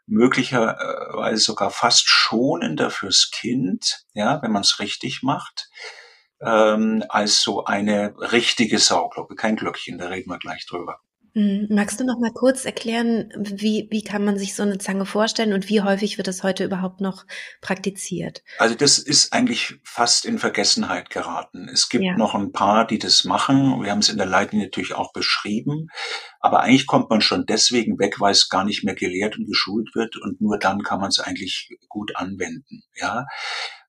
[0.05, 5.69] möglicherweise sogar fast schonender fürs Kind, ja, wenn man es richtig macht,
[6.41, 10.99] ähm, als so eine richtige Sauglocke, kein Glöckchen, da reden wir gleich drüber.
[11.33, 15.05] Hm, magst du noch mal kurz erklären, wie, wie kann man sich so eine Zange
[15.05, 17.25] vorstellen und wie häufig wird das heute überhaupt noch
[17.61, 18.43] praktiziert?
[18.57, 21.69] Also das ist eigentlich fast in Vergessenheit geraten.
[21.71, 22.15] Es gibt ja.
[22.15, 23.83] noch ein paar, die das machen.
[23.83, 25.87] Wir haben es in der Leitung natürlich auch beschrieben.
[26.39, 29.93] Aber eigentlich kommt man schon deswegen weg, weil es gar nicht mehr gelehrt und geschult
[29.93, 32.83] wird und nur dann kann man es eigentlich gut anwenden.
[32.95, 33.25] Ja.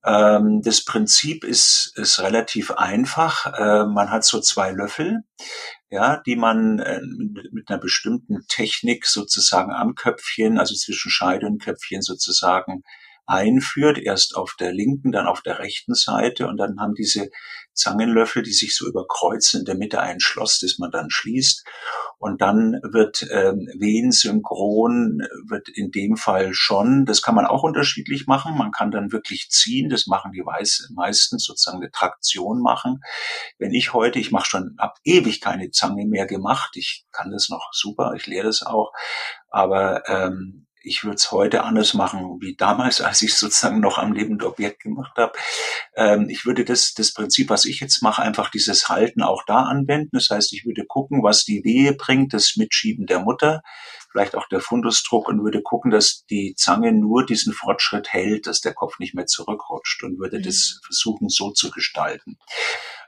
[0.05, 3.47] Ähm, das Prinzip ist, ist relativ einfach.
[3.47, 5.25] Äh, man hat so zwei Löffel
[5.91, 11.47] ja, die man äh, mit, mit, einer bestimmten Technik sozusagen am Köpfchen, also zwischen Scheide
[11.47, 12.85] und Köpfchen sozusagen
[13.27, 17.31] einführt, erst auf der linken, dann auf der rechten Seite und dann haben diese
[17.75, 21.65] Zangenlöffel, die sich so überkreuzen, in der Mitte ein Schloss, das man dann schließt.
[22.19, 28.27] Und dann wird ähm, Wehen-Synchron, wird in dem Fall schon, das kann man auch unterschiedlich
[28.27, 33.01] machen, man kann dann wirklich ziehen, das machen die Weiß, meistens sozusagen eine Traktion machen.
[33.59, 37.49] Wenn ich heute, ich mache schon, habe ewig keine Zange mehr gemacht, ich kann das
[37.49, 38.93] noch super, ich lehre das auch,
[39.49, 44.13] aber ähm, ich würde es heute anders machen wie damals, als ich sozusagen noch am
[44.13, 45.33] lebenden Objekt gemacht habe.
[45.95, 49.65] Ähm, ich würde das, das Prinzip, was ich jetzt mache, einfach dieses Halten auch da
[49.65, 50.11] anwenden.
[50.13, 53.63] Das heißt, ich würde gucken, was die Wehe bringt, das Mitschieben der Mutter,
[54.11, 58.61] vielleicht auch der Fundusdruck und würde gucken, dass die Zange nur diesen Fortschritt hält, dass
[58.61, 60.43] der Kopf nicht mehr zurückrutscht und würde mhm.
[60.43, 62.39] das versuchen so zu gestalten.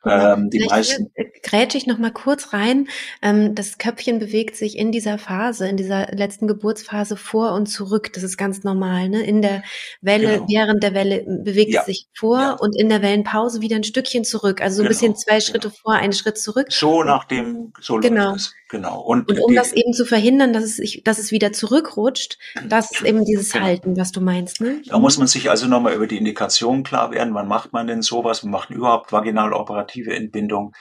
[0.04, 1.10] Ähm, die meisten.
[1.14, 2.88] Äh, grätsche ich noch mal kurz rein.
[3.22, 8.12] Ähm, das Köpfchen bewegt sich in dieser Phase, in dieser letzten Geburtsphase vor und zurück.
[8.12, 9.08] Das ist ganz normal.
[9.08, 9.22] Ne?
[9.22, 9.62] In der
[10.00, 10.46] Welle, genau.
[10.48, 11.80] während der Welle bewegt ja.
[11.80, 12.52] es sich vor ja.
[12.52, 14.60] und in der Wellenpause wieder ein Stückchen zurück.
[14.60, 14.88] Also so ein genau.
[14.88, 15.80] bisschen zwei Schritte genau.
[15.82, 16.66] vor, einen Schritt zurück.
[16.70, 18.36] So nach dem, so genau.
[18.72, 19.02] Genau.
[19.02, 22.38] Und, und um die, das eben zu verhindern, dass es, sich, dass es wieder zurückrutscht,
[22.66, 23.66] das ist eben dieses genau.
[23.66, 24.62] Halten, was du meinst.
[24.62, 24.80] Ne?
[24.86, 27.34] Da muss man sich also nochmal über die Indikation klar werden.
[27.34, 28.42] Wann macht man denn sowas?
[28.42, 29.52] Man macht überhaupt vaginal
[29.92, 30.72] operative Entbindung.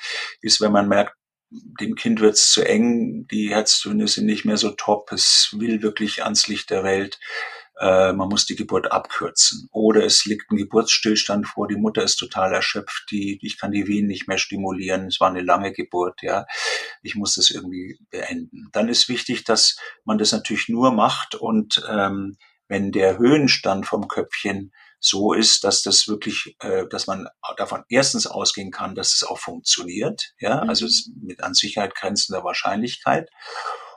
[0.41, 1.15] Ist, wenn man merkt,
[1.49, 5.81] dem Kind wird es zu eng, die Herztöne sind nicht mehr so top, es will
[5.81, 7.19] wirklich ans Licht der Welt
[7.79, 9.67] äh, man muss die Geburt abkürzen.
[9.71, 13.87] Oder es liegt ein Geburtsstillstand vor, die Mutter ist total erschöpft, die, ich kann die
[13.87, 16.45] Wehen nicht mehr stimulieren, es war eine lange Geburt, ja,
[17.01, 18.69] ich muss das irgendwie beenden.
[18.71, 24.07] Dann ist wichtig, dass man das natürlich nur macht und ähm, wenn der Höhenstand vom
[24.07, 29.23] Köpfchen so ist, dass das wirklich, äh, dass man davon erstens ausgehen kann, dass es
[29.23, 31.25] auch funktioniert, ja, also mhm.
[31.25, 33.29] mit an Sicherheit grenzender Wahrscheinlichkeit.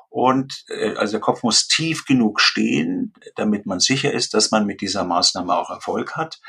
[0.09, 4.65] Und äh, also der Kopf muss tief genug stehen, damit man sicher ist, dass man
[4.65, 6.41] mit dieser Maßnahme auch Erfolg hat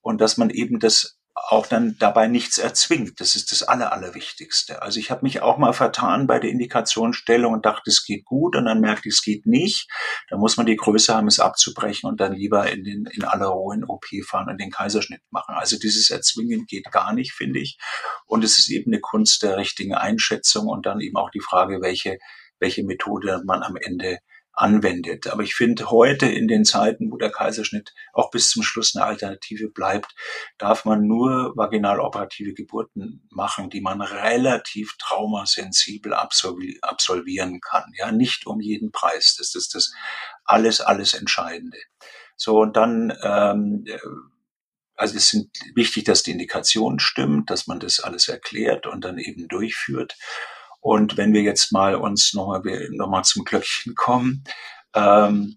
[0.00, 1.18] und dass man eben das
[1.48, 3.20] auch dann dabei nichts erzwingt.
[3.20, 4.82] Das ist das Aller, Allerwichtigste.
[4.82, 8.56] Also ich habe mich auch mal vertan bei der Indikationsstellung und dachte, es geht gut
[8.56, 9.88] und dann merkte ich, es geht nicht.
[10.28, 13.46] Da muss man die Größe haben, es abzubrechen und dann lieber in, den, in aller
[13.46, 15.54] Ruhe in OP fahren und den Kaiserschnitt machen.
[15.54, 17.78] Also dieses Erzwingen geht gar nicht, finde ich.
[18.26, 21.80] Und es ist eben eine Kunst der richtigen Einschätzung und dann eben auch die Frage,
[21.80, 22.18] welche
[22.60, 24.18] welche Methode man am Ende
[24.54, 25.26] anwendet.
[25.26, 29.04] Aber ich finde, heute in den Zeiten, wo der Kaiserschnitt auch bis zum Schluss eine
[29.04, 30.14] Alternative bleibt,
[30.58, 37.90] darf man nur vaginal operative Geburten machen, die man relativ traumasensibel absolvieren kann.
[37.96, 39.34] Ja, nicht um jeden Preis.
[39.38, 39.92] Das ist das
[40.44, 41.78] alles, alles Entscheidende.
[42.36, 43.84] So, und dann, ähm,
[44.96, 49.18] also es sind wichtig, dass die Indikation stimmt, dass man das alles erklärt und dann
[49.18, 50.16] eben durchführt.
[50.84, 54.44] Und wenn wir jetzt mal uns nochmal noch mal zum Glöckchen kommen,
[54.94, 55.56] ähm,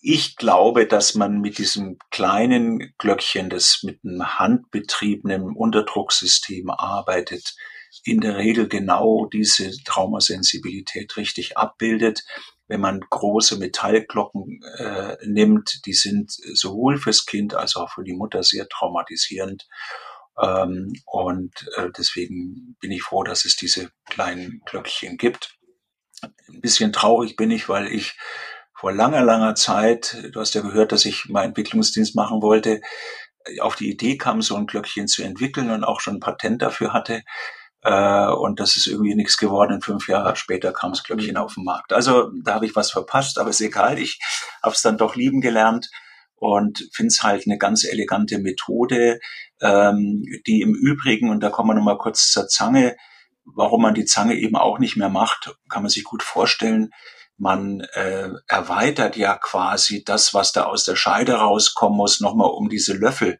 [0.00, 7.56] ich glaube, dass man mit diesem kleinen Glöckchen, das mit einem handbetriebenen Unterdrucksystem arbeitet,
[8.04, 12.22] in der Regel genau diese Traumasensibilität richtig abbildet.
[12.68, 18.14] Wenn man große Metallglocken äh, nimmt, die sind sowohl fürs Kind als auch für die
[18.14, 19.66] Mutter sehr traumatisierend.
[20.40, 25.56] Ähm, und äh, deswegen bin ich froh, dass es diese kleinen Glöckchen gibt.
[26.22, 28.16] Ein bisschen traurig bin ich, weil ich
[28.74, 32.80] vor langer, langer Zeit, du hast ja gehört, dass ich mal Entwicklungsdienst machen wollte,
[33.60, 36.92] auf die Idee kam, so ein Glöckchen zu entwickeln und auch schon ein Patent dafür
[36.92, 37.22] hatte.
[37.82, 39.74] Äh, und das ist irgendwie nichts geworden.
[39.74, 41.42] Und fünf Jahre später kam das Glöckchen mhm.
[41.42, 41.92] auf den Markt.
[41.92, 43.98] Also da habe ich was verpasst, aber ist egal.
[43.98, 44.20] Ich
[44.62, 45.88] habe es dann doch lieben gelernt
[46.40, 49.20] und finde es halt eine ganz elegante Methode,
[49.60, 52.96] ähm, die im Übrigen, und da kommen wir nochmal kurz zur Zange,
[53.44, 56.90] warum man die Zange eben auch nicht mehr macht, kann man sich gut vorstellen.
[57.36, 62.68] Man äh, erweitert ja quasi das, was da aus der Scheide rauskommen muss, nochmal um
[62.68, 63.38] diese Löffel.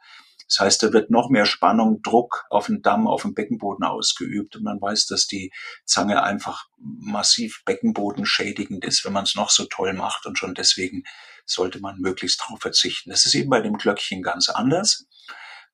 [0.49, 4.57] Das heißt, da wird noch mehr Spannung, Druck auf den Damm, auf den Beckenboden ausgeübt.
[4.57, 5.53] Und man weiß, dass die
[5.85, 10.25] Zange einfach massiv beckenbodenschädigend ist, wenn man es noch so toll macht.
[10.25, 11.03] Und schon deswegen
[11.51, 13.11] sollte man möglichst darauf verzichten.
[13.11, 15.07] Das ist eben bei dem Glöckchen ganz anders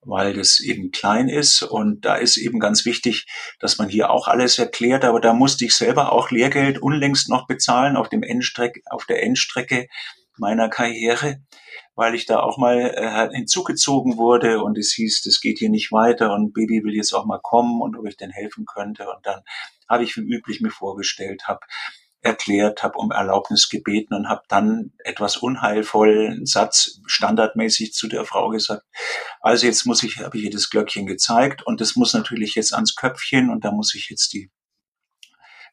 [0.07, 1.63] weil das eben klein ist.
[1.63, 3.27] Und da ist eben ganz wichtig,
[3.59, 5.05] dass man hier auch alles erklärt.
[5.05, 9.23] Aber da musste ich selber auch Lehrgeld unlängst noch bezahlen auf dem Endstreck, auf der
[9.23, 9.89] Endstrecke
[10.37, 11.43] meiner Karriere,
[11.95, 15.93] weil ich da auch mal äh, hinzugezogen wurde und es hieß, das geht hier nicht
[15.93, 19.09] weiter und Baby will jetzt auch mal kommen und ob ich denn helfen könnte.
[19.09, 19.43] Und dann
[19.89, 21.61] habe ich wie üblich mir vorgestellt, habe
[22.25, 28.49] erklärt, habe um Erlaubnis gebeten und habe dann etwas unheilvollen Satz standardmäßig zu der Frau
[28.49, 28.85] gesagt.
[29.41, 32.73] Also jetzt muss ich, habe ich ihr das Glöckchen gezeigt und das muss natürlich jetzt
[32.73, 34.51] ans Köpfchen und da muss ich jetzt die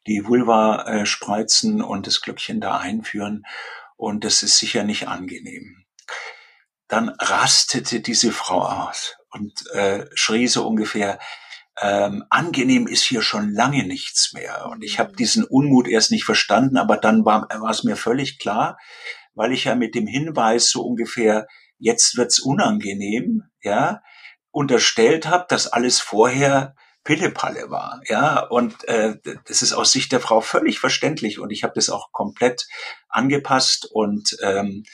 [0.06, 3.44] die Vulva äh, spreizen und das Glöckchen da einführen
[3.96, 5.84] und das ist sicher nicht angenehm.
[6.88, 11.20] Dann rastete diese Frau aus und äh, schrie so ungefähr,
[11.80, 14.68] ähm, angenehm ist hier schon lange nichts mehr.
[14.70, 15.16] Und ich habe mhm.
[15.16, 18.78] diesen Unmut erst nicht verstanden, aber dann war, war es mir völlig klar,
[19.34, 21.46] weil ich ja mit dem Hinweis so ungefähr,
[21.78, 24.02] jetzt wird's unangenehm, ja,
[24.50, 30.20] unterstellt habe, dass alles vorher Pillepalle war, ja, und äh, das ist aus Sicht der
[30.20, 32.68] Frau völlig verständlich und ich habe das auch komplett
[33.08, 34.84] angepasst und ähm,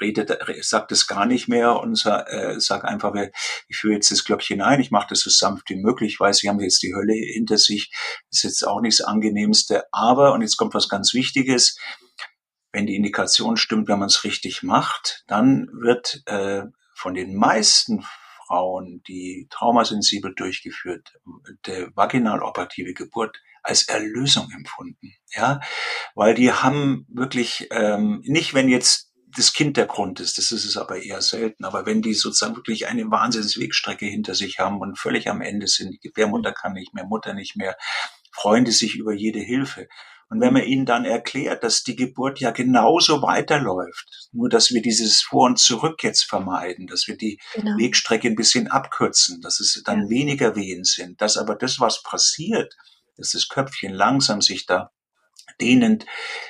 [0.00, 3.14] redet, sagt es gar nicht mehr und äh, sag einfach,
[3.68, 6.38] ich führe jetzt das Glöckchen ein, ich mache das so sanft wie möglich, ich weiß,
[6.38, 7.92] sie haben jetzt die Hölle hinter sich,
[8.30, 11.78] ist jetzt auch nicht das Angenehmste, aber, und jetzt kommt was ganz Wichtiges,
[12.72, 16.62] wenn die Indikation stimmt, wenn man es richtig macht, dann wird äh,
[16.94, 18.04] von den meisten
[18.46, 21.14] Frauen, die traumasensibel durchgeführt,
[21.66, 25.60] der vaginaloperative Geburt als Erlösung empfunden, ja,
[26.14, 30.64] weil die haben wirklich ähm, nicht, wenn jetzt das Kind der Grund ist, das ist
[30.64, 31.64] es aber eher selten.
[31.64, 35.92] Aber wenn die sozusagen wirklich eine Wahnsinnswegstrecke hinter sich haben und völlig am Ende sind,
[35.92, 37.76] die Gebärmutter kann nicht mehr, Mutter nicht mehr,
[38.32, 39.88] freuen die sich über jede Hilfe.
[40.30, 44.82] Und wenn man ihnen dann erklärt, dass die Geburt ja genauso weiterläuft, nur dass wir
[44.82, 47.76] dieses Vor und Zurück jetzt vermeiden, dass wir die genau.
[47.78, 50.08] Wegstrecke ein bisschen abkürzen, dass es dann ja.
[50.08, 52.74] weniger Wehen sind, dass aber das, was passiert,
[53.16, 54.90] dass das Köpfchen langsam sich da
[55.60, 56.06] dehnend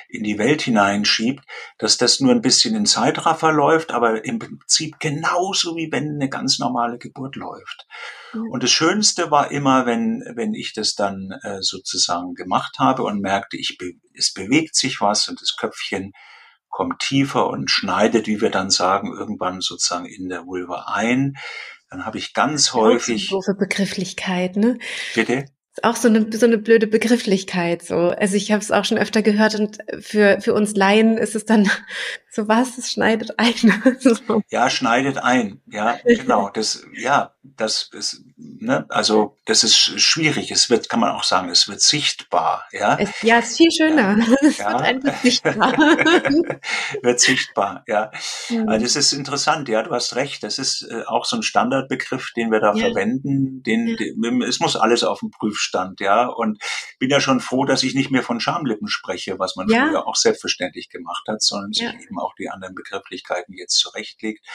[0.09, 1.43] in die Welt hineinschiebt,
[1.77, 6.29] dass das nur ein bisschen in Zeitraffer läuft, aber im Prinzip genauso wie wenn eine
[6.29, 7.87] ganz normale Geburt läuft.
[8.33, 8.49] Mhm.
[8.49, 13.21] Und das Schönste war immer, wenn, wenn ich das dann äh, sozusagen gemacht habe und
[13.21, 16.13] merkte, ich be es bewegt sich was und das Köpfchen
[16.69, 21.35] kommt tiefer und schneidet, wie wir dann sagen, irgendwann sozusagen in der Vulva ein.
[21.89, 23.29] Dann habe ich ganz häufig.
[23.29, 24.77] So für Begrifflichkeit, ne?
[25.13, 25.45] Bitte?
[25.83, 27.83] Auch so eine, so eine blöde Begrifflichkeit.
[27.83, 28.09] So.
[28.09, 31.45] Also ich habe es auch schon öfter gehört und für, für uns Laien ist es
[31.45, 31.69] dann
[32.31, 33.55] so was, es schneidet ein.
[33.99, 34.41] so.
[34.49, 35.61] Ja, schneidet ein.
[35.67, 36.49] Ja, genau.
[36.49, 40.51] Das, ja, das ist, ne, also das ist schwierig.
[40.51, 42.65] Es wird, kann man auch sagen, es wird sichtbar.
[42.71, 44.17] Ja, es, ja, es ist viel schöner.
[44.17, 44.35] Ja.
[44.41, 44.71] es ja.
[44.71, 45.77] wird einfach sichtbar.
[47.01, 48.11] wird sichtbar, ja.
[48.49, 48.67] Mhm.
[48.67, 50.43] Also das ist interessant, ja, du hast recht.
[50.43, 52.87] Das ist äh, auch so ein Standardbegriff, den wir da ja.
[52.87, 53.63] verwenden.
[53.63, 56.25] Den, den, es muss alles auf dem Prüfstand, ja.
[56.25, 56.61] Und
[56.99, 60.15] bin ja schon froh, dass ich nicht mehr von Schamlippen spreche, was man früher auch
[60.15, 64.45] selbstverständlich gemacht hat, sondern sich eben auch die anderen Begrifflichkeiten jetzt zurechtlegt.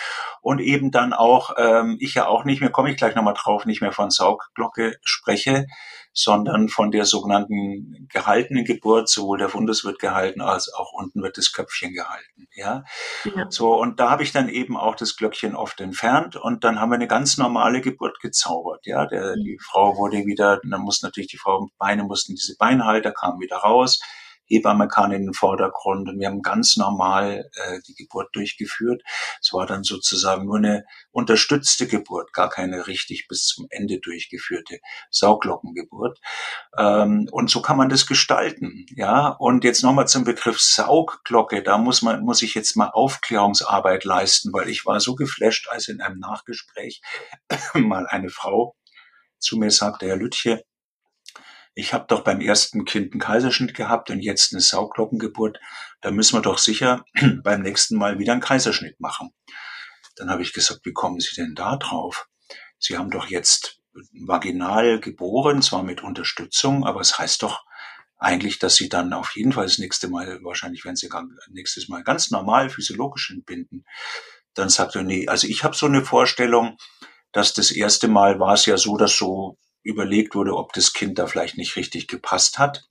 [0.42, 3.64] Und eben dann auch, ähm, ich ja auch nicht mehr, komme ich gleich nochmal drauf,
[3.70, 5.66] nicht mehr von Saugglocke spreche,
[6.12, 11.38] sondern von der sogenannten gehaltenen Geburt, sowohl der Fundus wird gehalten, als auch unten wird
[11.38, 12.48] das Köpfchen gehalten.
[12.52, 12.84] Ja?
[13.36, 13.46] ja.
[13.48, 16.90] So, und da habe ich dann eben auch das Glöckchen oft entfernt und dann haben
[16.90, 18.86] wir eine ganz normale Geburt gezaubert.
[18.86, 19.44] Ja, der, mhm.
[19.44, 23.58] die Frau wurde wieder, dann muss natürlich die Frau, Beine mussten diese Beinhalter, kamen wieder
[23.58, 24.00] raus
[24.50, 29.02] Hebamme kam in den Vordergrund und wir haben ganz normal äh, die Geburt durchgeführt.
[29.40, 34.80] Es war dann sozusagen nur eine unterstützte Geburt, gar keine richtig bis zum Ende durchgeführte
[35.10, 36.18] Sauglockengeburt.
[36.76, 38.86] Ähm, und so kann man das gestalten.
[38.96, 41.62] Ja, und jetzt nochmal zum Begriff Saugglocke.
[41.62, 45.88] Da muss man, muss ich jetzt mal Aufklärungsarbeit leisten, weil ich war so geflasht, als
[45.88, 47.00] in einem Nachgespräch
[47.74, 48.74] mal eine Frau
[49.38, 50.62] zu mir sagte, Herr Lütje,
[51.80, 55.58] ich habe doch beim ersten Kind einen Kaiserschnitt gehabt und jetzt eine Sauglockengeburt,
[56.00, 57.04] da müssen wir doch sicher
[57.42, 59.30] beim nächsten Mal wieder einen Kaiserschnitt machen.
[60.16, 62.28] Dann habe ich gesagt, wie kommen Sie denn da drauf?
[62.78, 63.80] Sie haben doch jetzt
[64.12, 67.64] vaginal geboren, zwar mit Unterstützung, aber es heißt doch
[68.18, 71.08] eigentlich, dass Sie dann auf jeden Fall das nächste Mal, wahrscheinlich werden Sie
[71.48, 73.84] nächstes Mal ganz normal physiologisch entbinden.
[74.54, 76.76] Dann sagt er, nee, also ich habe so eine Vorstellung,
[77.32, 81.18] dass das erste Mal war es ja so, dass so überlegt wurde, ob das Kind
[81.18, 82.84] da vielleicht nicht richtig gepasst hat.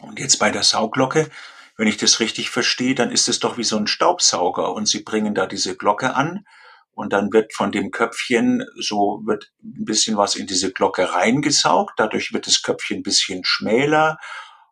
[0.00, 1.30] Und jetzt bei der Sauglocke,
[1.76, 5.02] wenn ich das richtig verstehe, dann ist es doch wie so ein Staubsauger und sie
[5.02, 6.44] bringen da diese Glocke an
[6.92, 11.94] und dann wird von dem Köpfchen so wird ein bisschen was in diese Glocke reingesaugt,
[11.96, 14.18] dadurch wird das Köpfchen ein bisschen schmäler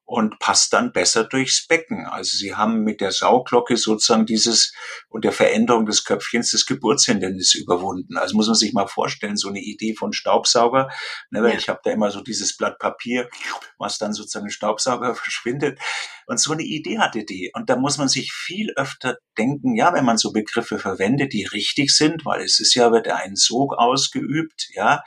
[0.08, 2.06] und passt dann besser durchs Becken.
[2.06, 4.72] Also sie haben mit der Sauglocke sozusagen dieses
[5.10, 8.16] und der Veränderung des Köpfchens das Geburtshindernis überwunden.
[8.16, 10.88] Also muss man sich mal vorstellen, so eine Idee von Staubsauger.
[11.30, 11.58] Ne, weil ja.
[11.58, 13.28] Ich habe da immer so dieses Blatt Papier,
[13.76, 15.78] was dann sozusagen im Staubsauger verschwindet.
[16.26, 17.50] Und so eine Idee hatte die.
[17.52, 21.44] Und da muss man sich viel öfter denken, ja, wenn man so Begriffe verwendet, die
[21.44, 25.02] richtig sind, weil es ist ja, wird ein Sog ausgeübt, ja,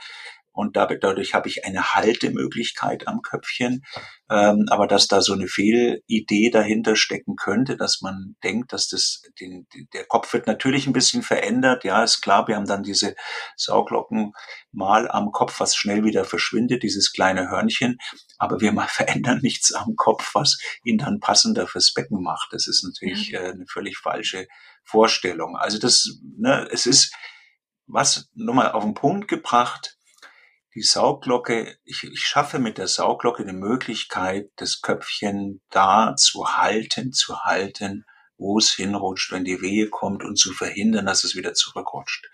[0.54, 3.84] und dadurch habe ich eine Haltemöglichkeit am Köpfchen.
[4.30, 9.22] Ähm, aber dass da so eine Fehlidee dahinter stecken könnte, dass man denkt, dass das
[9.40, 11.84] den, der Kopf wird natürlich ein bisschen verändert.
[11.86, 13.16] Ja, ist klar, wir haben dann diese
[13.56, 14.34] Sauglocken
[14.72, 17.98] mal am Kopf, was schnell wieder verschwindet, dieses kleine Hörnchen.
[18.38, 22.50] Aber wir mal verändern nichts am Kopf, was ihn dann passender fürs Becken macht.
[22.52, 24.48] Das ist natürlich äh, eine völlig falsche
[24.84, 25.56] Vorstellung.
[25.56, 27.14] Also das, ne, es ist
[27.88, 29.98] was nochmal auf den Punkt gebracht
[30.76, 37.12] die Sauglocke, ich, ich schaffe mit der Sauglocke die Möglichkeit, das Köpfchen da zu halten,
[37.12, 38.06] zu halten,
[38.38, 42.28] wo es hinrutscht, wenn die Wehe kommt und zu verhindern, dass es wieder zurückrutscht.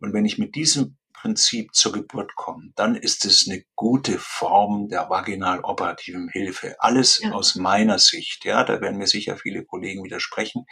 [0.00, 4.88] Und wenn ich mit diesem Prinzip zur Geburt komme, dann ist es eine gute Form
[4.88, 6.76] der vaginal operativen Hilfe.
[6.78, 7.32] Alles ja.
[7.32, 10.66] aus meiner Sicht, ja, da werden mir sicher viele Kollegen widersprechen.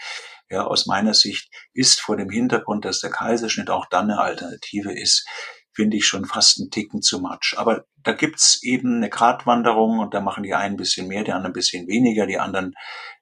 [0.50, 4.92] Ja, aus meiner Sicht ist vor dem Hintergrund, dass der Kaiserschnitt auch dann eine Alternative
[4.92, 5.26] ist,
[5.74, 7.54] finde ich schon fast einen Ticken zu much.
[7.56, 11.32] Aber da gibt's eben eine Gratwanderung und da machen die einen ein bisschen mehr, die
[11.32, 12.74] anderen ein bisschen weniger, die anderen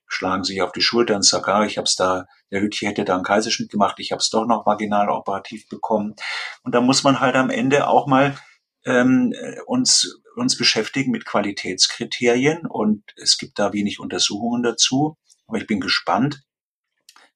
[0.07, 3.15] schlagen sich auf die Schulter und sagen, ah, ich hab's da, der Lütje hätte da
[3.15, 6.15] einen Kaiserschnitt gemacht, ich hab's doch noch vaginal operativ bekommen.
[6.63, 8.37] Und da muss man halt am Ende auch mal
[8.85, 9.33] ähm,
[9.67, 15.17] uns, uns beschäftigen mit Qualitätskriterien und es gibt da wenig Untersuchungen dazu.
[15.47, 16.43] Aber ich bin gespannt,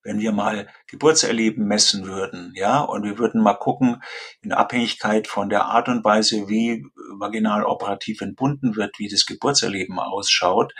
[0.07, 4.02] wenn wir mal Geburtserleben messen würden, ja, und wir würden mal gucken,
[4.40, 6.86] in Abhängigkeit von der Art und Weise, wie
[7.18, 10.72] vaginal operativ entbunden wird, wie das Geburtserleben ausschaut,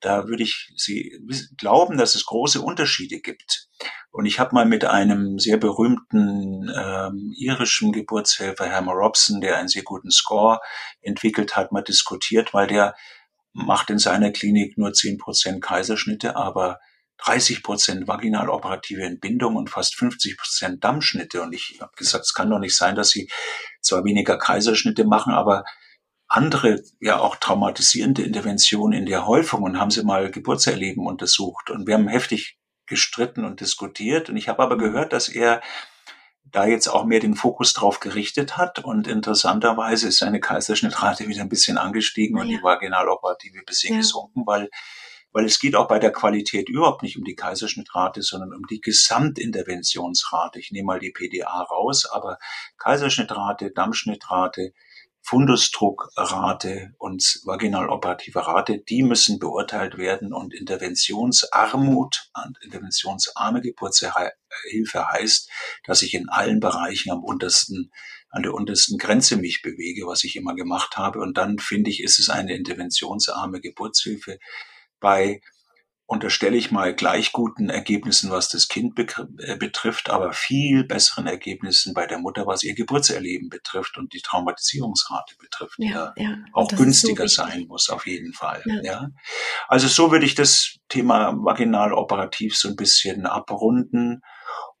[0.00, 1.16] da würde ich Sie
[1.56, 3.68] glauben, dass es große Unterschiede gibt.
[4.10, 9.68] Und ich habe mal mit einem sehr berühmten ähm, irischen Geburtshelfer, Herrn Robson, der einen
[9.68, 10.60] sehr guten Score
[11.00, 12.94] entwickelt hat, mal diskutiert, weil der
[13.52, 16.80] macht in seiner Klinik nur zehn Prozent Kaiserschnitte, aber
[17.24, 21.42] 30 Prozent vaginaloperative Entbindung und fast 50 Prozent Dammschnitte.
[21.42, 23.30] Und ich habe gesagt, es kann doch nicht sein, dass sie
[23.80, 25.64] zwar weniger Kaiserschnitte machen, aber
[26.26, 31.70] andere, ja auch traumatisierende Interventionen in der Häufung und haben sie mal Geburtserleben untersucht.
[31.70, 34.30] Und wir haben heftig gestritten und diskutiert.
[34.30, 35.60] Und ich habe aber gehört, dass er
[36.44, 38.80] da jetzt auch mehr den Fokus drauf gerichtet hat.
[38.80, 42.42] Und interessanterweise ist seine Kaiserschnittrate wieder ein bisschen angestiegen ja.
[42.42, 44.00] und die vaginaloperative ein bisschen ja.
[44.00, 44.68] gesunken, weil
[45.32, 48.80] weil es geht auch bei der Qualität überhaupt nicht um die Kaiserschnittrate, sondern um die
[48.80, 50.58] Gesamtinterventionsrate.
[50.58, 52.38] Ich nehme mal die PDA raus, aber
[52.78, 54.72] Kaiserschnittrate, Dammschnittrate,
[55.24, 65.48] Fundusdruckrate und vaginaloperative Rate, die müssen beurteilt werden und Interventionsarmut und interventionsarme Geburtshilfe heißt,
[65.84, 67.92] dass ich in allen Bereichen am untersten
[68.32, 71.20] an der untersten Grenze mich bewege, was ich immer gemacht habe.
[71.20, 74.38] Und dann finde ich, ist es eine interventionsarme Geburtshilfe,
[75.02, 75.42] bei
[76.12, 81.94] unterstelle ich mal gleich guten Ergebnissen, was das Kind äh, betrifft, aber viel besseren Ergebnissen
[81.94, 86.36] bei der Mutter, was ihr Geburtserleben betrifft und die Traumatisierungsrate betrifft, ja, ja, ja.
[86.52, 88.62] auch günstiger so sein muss auf jeden Fall.
[88.66, 88.82] Ja.
[88.82, 89.08] ja.
[89.68, 94.20] Also so würde ich das Thema vaginal operativ so ein bisschen abrunden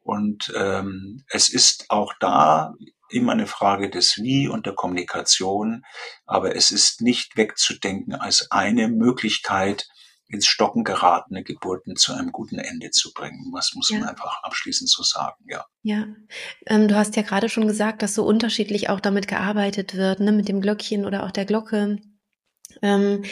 [0.00, 2.74] und ähm, es ist auch da
[3.08, 5.84] immer eine Frage des Wie und der Kommunikation,
[6.26, 9.86] aber es ist nicht wegzudenken als eine Möglichkeit,
[10.32, 13.50] ins Stocken geratene Geburten zu einem guten Ende zu bringen.
[13.52, 13.98] Was muss ja.
[13.98, 15.64] man einfach abschließend so sagen, ja.
[15.82, 16.06] Ja,
[16.66, 20.32] ähm, du hast ja gerade schon gesagt, dass so unterschiedlich auch damit gearbeitet wird, ne,
[20.32, 21.98] mit dem Glöckchen oder auch der Glocke.
[22.80, 23.24] Ähm,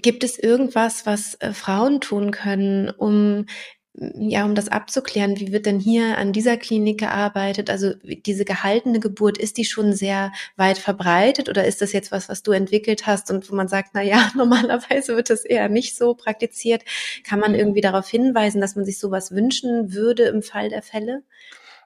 [0.00, 3.46] gibt es irgendwas, was äh, Frauen tun können, um
[3.94, 7.70] ja, um das abzuklären, wie wird denn hier an dieser Klinik gearbeitet?
[7.70, 12.28] Also diese gehaltene Geburt, ist die schon sehr weit verbreitet oder ist das jetzt was,
[12.28, 15.96] was du entwickelt hast und wo man sagt, na ja, normalerweise wird das eher nicht
[15.96, 16.84] so praktiziert?
[17.24, 21.24] Kann man irgendwie darauf hinweisen, dass man sich sowas wünschen würde im Fall der Fälle?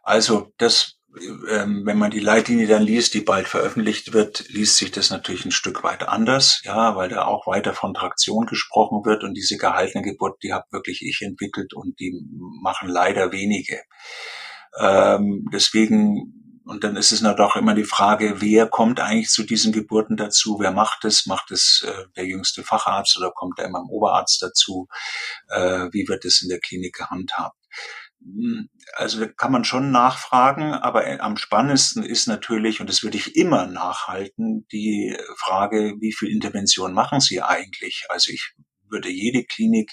[0.02, 5.10] Also das wenn man die Leitlinie dann liest, die bald veröffentlicht wird, liest sich das
[5.10, 9.34] natürlich ein Stück weit anders, ja, weil da auch weiter von Traktion gesprochen wird und
[9.34, 12.20] diese gehaltene Geburt, die habe wirklich ich entwickelt und die
[12.62, 13.80] machen leider wenige.
[14.78, 19.42] Ähm, deswegen und dann ist es natürlich auch immer die Frage, wer kommt eigentlich zu
[19.42, 20.56] diesen Geburten dazu?
[20.58, 21.26] Wer macht es?
[21.26, 24.88] Macht es äh, der jüngste Facharzt oder kommt da immer ein Oberarzt dazu?
[25.48, 27.58] Äh, wie wird es in der Klinik gehandhabt?
[28.94, 33.36] Also kann man schon nachfragen, aber äh, am spannendsten ist natürlich, und das würde ich
[33.36, 38.06] immer nachhalten, die Frage, wie viel Intervention machen Sie eigentlich?
[38.08, 38.54] Also ich
[38.88, 39.92] würde jede Klinik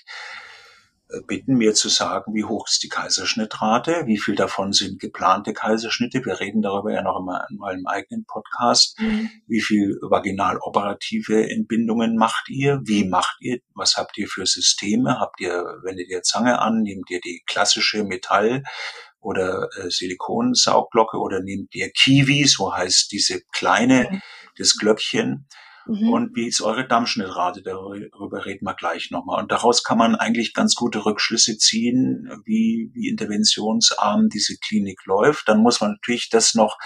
[1.28, 6.24] bitten, mir zu sagen, wie hoch ist die Kaiserschnittrate, wie viel davon sind geplante Kaiserschnitte.
[6.26, 9.00] Wir reden darüber ja noch in meinem eigenen Podcast.
[9.00, 9.30] Mhm.
[9.48, 12.82] Wie viel vaginal-operative Entbindungen macht ihr?
[12.84, 13.60] Wie macht ihr?
[13.76, 15.20] Was habt ihr für Systeme?
[15.20, 16.82] Habt ihr, wendet ihr Zange an?
[16.82, 18.64] Nehmt ihr die klassische Metall-
[19.20, 24.22] oder äh, Silikonsauglocke oder nehmt ihr Kiwi, so heißt diese kleine, mhm.
[24.58, 25.48] das Glöckchen.
[25.92, 26.10] Mhm.
[26.10, 27.62] Und wie ist eure Dammschnittrate?
[27.62, 29.42] Darüber reden wir gleich nochmal.
[29.42, 35.50] Und daraus kann man eigentlich ganz gute Rückschlüsse ziehen, wie, wie interventionsarm diese Klinik läuft.
[35.50, 36.78] Dann muss man natürlich das noch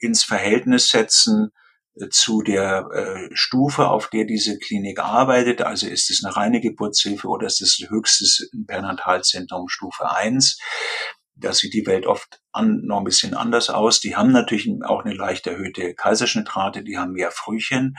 [0.00, 1.50] ins Verhältnis setzen
[1.94, 5.62] äh, zu der äh, Stufe, auf der diese Klinik arbeitet.
[5.62, 10.58] Also ist es eine reine Geburtshilfe oder ist es höchstes Perinatalzentrum Stufe 1?
[11.36, 14.00] Da sieht die Welt oft an, noch ein bisschen anders aus.
[14.00, 17.94] Die haben natürlich auch eine leicht erhöhte Kaiserschnittrate, die haben mehr Frühchen.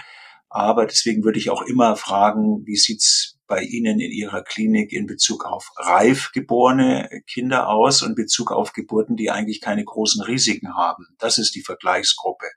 [0.53, 5.07] Aber deswegen würde ich auch immer fragen, wie sieht's bei Ihnen in Ihrer Klinik in
[5.07, 10.21] Bezug auf reif geborene Kinder aus und in Bezug auf Geburten, die eigentlich keine großen
[10.21, 11.07] Risiken haben?
[11.19, 12.47] Das ist die Vergleichsgruppe.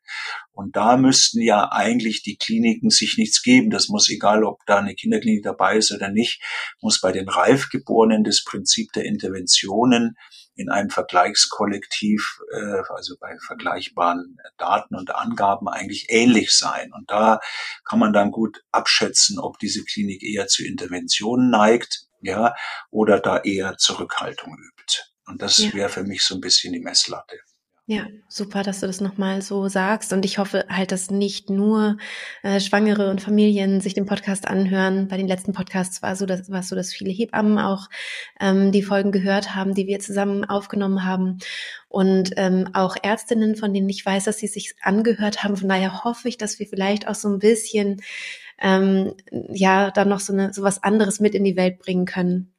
[0.51, 3.71] Und da müssten ja eigentlich die Kliniken sich nichts geben.
[3.71, 6.43] Das muss, egal ob da eine Kinderklinik dabei ist oder nicht,
[6.81, 10.17] muss bei den Reifgeborenen das Prinzip der Interventionen
[10.55, 16.93] in einem Vergleichskollektiv, äh, also bei vergleichbaren Daten und Angaben eigentlich ähnlich sein.
[16.93, 17.41] Und da
[17.85, 22.55] kann man dann gut abschätzen, ob diese Klinik eher zu Interventionen neigt, ja,
[22.91, 25.03] oder da eher Zurückhaltung übt.
[25.27, 25.73] Und das ja.
[25.75, 27.39] wäre für mich so ein bisschen die Messlatte.
[27.87, 30.15] Ja, super, dass du das nochmal so sagst.
[30.15, 31.99] Und ich hoffe halt, dass nicht nur
[32.43, 35.07] äh, Schwangere und Familien sich den Podcast anhören.
[35.09, 37.91] Bei den letzten Podcasts war so, dass, war so, dass viele Hebammen auch
[38.41, 41.41] ähm, die Folgen gehört haben, die wir zusammen aufgenommen haben.
[41.89, 45.59] Und ähm, auch Ärztinnen, von denen ich weiß, dass sie sich angehört haben.
[45.59, 48.01] Von daher hoffe ich, dass wir vielleicht auch so ein bisschen
[48.61, 49.13] ähm,
[49.53, 52.55] ja dann noch so, eine, so was anderes mit in die Welt bringen können,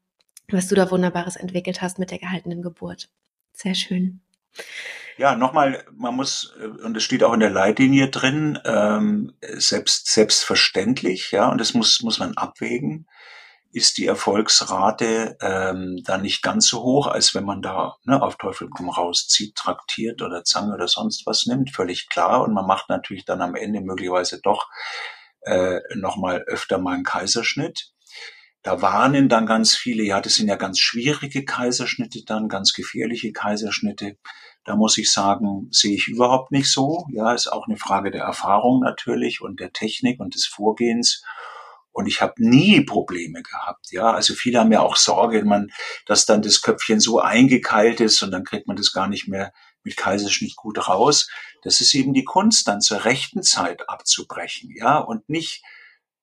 [0.49, 3.09] was du da Wunderbares entwickelt hast mit der gehaltenen Geburt.
[3.53, 4.21] Sehr schön.
[5.17, 10.07] Ja, nochmal, man muss, äh, und es steht auch in der Leitlinie drin, ähm, selbst,
[10.07, 13.07] selbstverständlich, ja, und das muss, muss man abwägen,
[13.71, 18.37] ist die Erfolgsrate ähm, dann nicht ganz so hoch, als wenn man da ne, auf
[18.37, 22.43] Teufel komm raus zieht, traktiert oder Zange oder sonst was nimmt, völlig klar.
[22.43, 24.69] Und man macht natürlich dann am Ende möglicherweise doch
[25.41, 27.91] äh, nochmal öfter mal einen Kaiserschnitt.
[28.63, 33.33] Da warnen dann ganz viele, ja, das sind ja ganz schwierige Kaiserschnitte dann, ganz gefährliche
[33.33, 34.17] Kaiserschnitte.
[34.65, 37.05] Da muss ich sagen, sehe ich überhaupt nicht so.
[37.11, 41.23] Ja, ist auch eine Frage der Erfahrung natürlich und der Technik und des Vorgehens.
[41.91, 43.91] Und ich habe nie Probleme gehabt.
[43.91, 45.71] Ja, also viele haben ja auch Sorge, man,
[46.05, 49.53] dass dann das Köpfchen so eingekeilt ist und dann kriegt man das gar nicht mehr
[49.83, 51.29] mit Kaiserschnitt gut raus.
[51.61, 54.71] Das ist eben die Kunst, dann zur rechten Zeit abzubrechen.
[54.75, 55.63] Ja, und nicht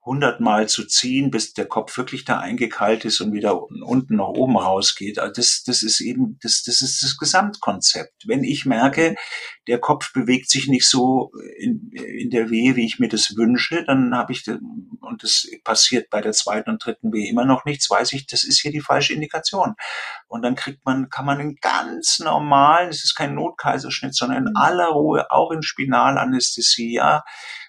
[0.05, 4.57] hundertmal zu ziehen, bis der Kopf wirklich da eingekeilt ist und wieder unten nach oben
[4.57, 5.21] rausgeht.
[5.21, 8.27] Also das, das ist eben, das, das ist das Gesamtkonzept.
[8.27, 9.15] Wenn ich merke,
[9.69, 13.85] der Kopf bewegt sich nicht so in, in der Wehe, wie ich mir das wünsche,
[13.85, 17.89] dann habe ich, und das passiert bei der zweiten und dritten Wehe immer noch nichts,
[17.89, 19.75] weiß ich, das ist hier die falsche Indikation.
[20.27, 24.57] Und dann kriegt man, kann man einen ganz normalen, es ist kein Notkaiserschnitt, sondern in
[24.57, 27.23] aller Ruhe, auch in Spinalanästhesie, ja,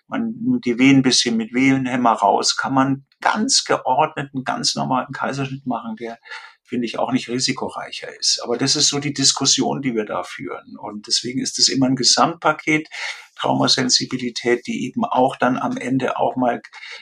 [0.08, 5.12] man nimmt die Wehen ein bisschen mit Wehenhämmer raus, kann man ganz geordneten, ganz normalen
[5.14, 6.20] Kaiserschnitt machen, der
[6.64, 8.42] finde ich auch nicht risikoreicher ist.
[8.44, 10.78] Aber das ist so die Diskussion, die wir da führen.
[10.78, 12.88] Und deswegen ist es immer ein Gesamtpaket,
[13.36, 16.62] Traumasensibilität, die eben auch dann am Ende auch mal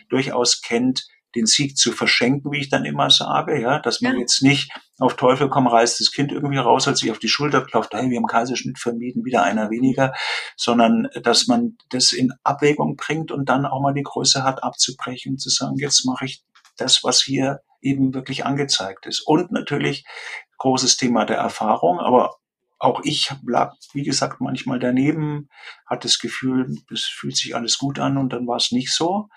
[0.10, 4.20] durchaus kennt, den Sieg zu verschenken, wie ich dann immer sage, ja, dass man ja.
[4.20, 7.62] jetzt nicht auf Teufel komm reißt das Kind irgendwie raus, als sich auf die Schulter
[7.62, 10.14] klopft, hey, wir haben Kaiserschnitt vermieden, wieder einer weniger,
[10.56, 15.38] sondern dass man das in Abwägung bringt und dann auch mal die Größe hat, abzubrechen,
[15.38, 16.44] zu sagen, jetzt mache ich
[16.78, 19.22] das, was hier eben wirklich angezeigt ist.
[19.22, 20.06] Und natürlich
[20.58, 22.36] großes Thema der Erfahrung, aber
[22.78, 25.50] auch ich lag, wie gesagt, manchmal daneben,
[25.86, 29.30] hatte das Gefühl, es fühlt sich alles gut an und dann war es nicht so,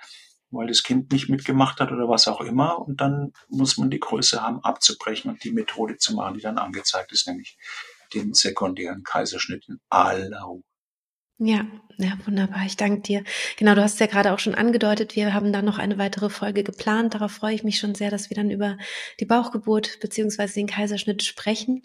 [0.55, 2.79] weil das Kind nicht mitgemacht hat oder was auch immer.
[2.79, 6.59] Und dann muss man die Größe haben, abzubrechen und die Methode zu machen, die dann
[6.59, 7.57] angezeigt ist, nämlich
[8.15, 10.63] den sekundären Kaiserschnitt in aller Ruhe.
[11.39, 11.67] Ja,
[11.99, 12.63] ja, wunderbar.
[12.67, 13.25] Ich danke dir.
[13.57, 15.17] Genau, du hast es ja gerade auch schon angedeutet.
[15.17, 17.15] Wir haben da noch eine weitere Folge geplant.
[17.15, 18.79] Darauf freue ich mich schon sehr, dass wir dann über
[19.21, 21.83] die Bauchgeburt beziehungsweise den Kaiserschnitt sprechen,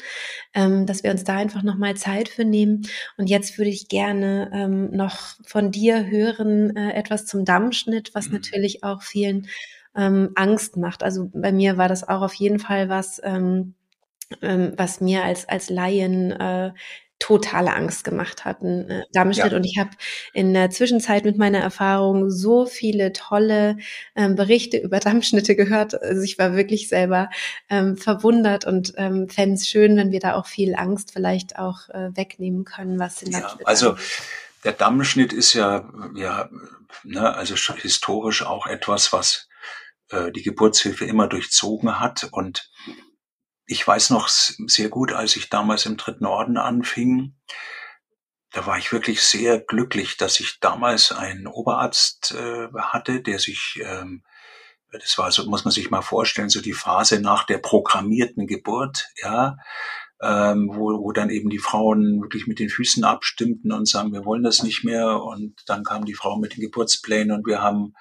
[0.53, 2.87] ähm, dass wir uns da einfach nochmal Zeit für nehmen.
[3.17, 8.27] Und jetzt würde ich gerne ähm, noch von dir hören, äh, etwas zum Dammschnitt, was
[8.27, 8.33] mhm.
[8.33, 9.47] natürlich auch vielen
[9.95, 11.01] ähm, Angst macht.
[11.03, 13.73] Also bei mir war das auch auf jeden Fall was, ähm,
[14.41, 16.71] ähm, was mir als, als Laien äh,
[17.19, 19.51] totale Angst gemacht hatten, äh, Darmstadt.
[19.51, 19.57] Ja.
[19.57, 19.91] Und ich habe
[20.33, 23.77] in der Zwischenzeit mit meiner Erfahrung so viele tolle
[24.15, 26.01] ähm, Berichte über Dammschnitte gehört.
[26.01, 27.29] Also ich war wirklich selber
[27.69, 31.89] ähm, verwundert und ähm, fände es schön, wenn wir da auch viel Angst vielleicht auch
[31.89, 33.95] äh, wegnehmen können, was den ja, Also
[34.63, 36.49] der Dammschnitt ist ja, ja
[37.03, 39.47] ne, also historisch auch etwas, was
[40.09, 42.69] äh, die Geburtshilfe immer durchzogen hat und
[43.69, 47.35] ich weiß noch sehr gut, als ich damals im Dritten Orden anfing,
[48.51, 53.79] da war ich wirklich sehr glücklich, dass ich damals einen Oberarzt äh, hatte, der sich,
[53.83, 54.23] ähm,
[54.91, 59.07] das war so, muss man sich mal vorstellen, so die Phase nach der programmierten Geburt,
[59.21, 59.57] ja,
[60.21, 64.25] ähm, wo, wo dann eben die Frauen wirklich mit den Füßen abstimmten und sagen, wir
[64.25, 65.21] wollen das nicht mehr.
[65.23, 67.93] Und dann kam die Frau mit den Geburtsplänen und wir haben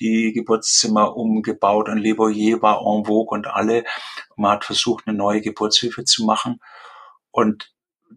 [0.00, 3.84] die Geburtszimmer umgebaut und Le Boyer war en vogue und alle.
[4.36, 6.60] man hat versucht, eine neue Geburtshilfe zu machen.
[7.30, 7.72] Und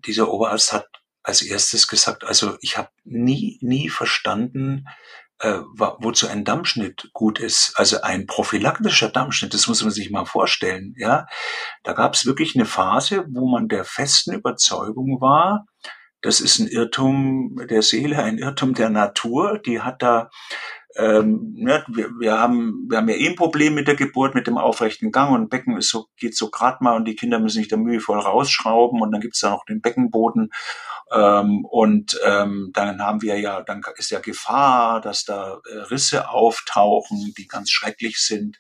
[0.06, 0.88] dieser Oberarzt hat
[1.24, 4.88] als erstes gesagt, also ich habe nie, nie verstanden,
[5.42, 7.74] äh, wozu ein Dammschnitt gut ist.
[7.76, 10.94] Also ein prophylaktischer Dammschnitt, das muss man sich mal vorstellen.
[10.98, 11.26] Ja,
[11.84, 15.66] da gab es wirklich eine Phase, wo man der festen Überzeugung war,
[16.22, 19.58] das ist ein Irrtum der Seele, ein Irrtum der Natur.
[19.58, 20.30] Die hat da
[20.96, 24.48] ähm, ne, wir, wir, haben, wir haben ja eh ein Problem mit der Geburt, mit
[24.48, 27.60] dem aufrechten Gang und Becken ist so, geht so grad mal und die Kinder müssen
[27.60, 30.52] sich da mühevoll rausschrauben und dann gibt's da noch den Beckenboden
[31.12, 36.30] ähm, und ähm, dann haben wir ja, dann ist ja Gefahr, dass da äh, Risse
[36.30, 38.58] auftauchen, die ganz schrecklich sind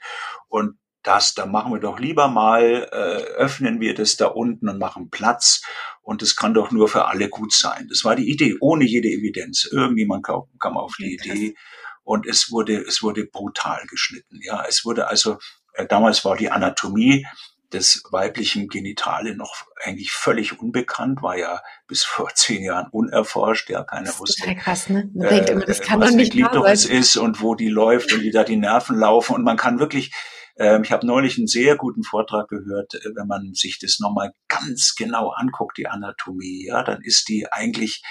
[0.47, 4.77] und das, da machen wir doch lieber mal, äh, öffnen wir das da unten und
[4.77, 5.63] machen Platz.
[6.03, 7.87] Und das kann doch nur für alle gut sein.
[7.89, 9.65] Das war die Idee, ohne jede Evidenz.
[9.65, 11.55] Irgendjemand kam, kam auf die Idee
[12.03, 14.39] und es wurde, es wurde brutal geschnitten.
[14.41, 15.37] Ja, es wurde also,
[15.73, 17.25] äh, damals war die Anatomie
[17.71, 23.83] des weiblichen Genitale noch eigentlich völlig unbekannt, war ja bis vor zehn Jahren unerforscht, ja,
[23.83, 24.41] keiner wusste.
[24.41, 25.09] Total krass, ne?
[25.13, 28.13] Man äh, denkt immer, das kann was doch nicht Klitoris ist und wo die läuft
[28.13, 30.11] und wie da die Nerven laufen und man kann wirklich
[30.57, 34.33] ähm, ich habe neulich einen sehr guten Vortrag gehört, äh, wenn man sich das nochmal
[34.47, 38.03] ganz genau anguckt, die Anatomie, ja, dann ist die eigentlich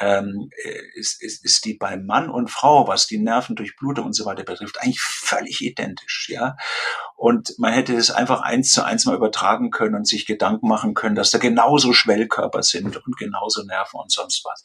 [0.00, 4.24] ähm, äh, ist, ist, ist die bei Mann und Frau, was die Nervendurchblutung und so
[4.24, 6.56] weiter betrifft, eigentlich völlig identisch, ja.
[7.16, 10.94] Und man hätte das einfach eins zu eins mal übertragen können und sich Gedanken machen
[10.94, 14.62] können, dass da genauso Schwellkörper sind und genauso Nerven und sonst was.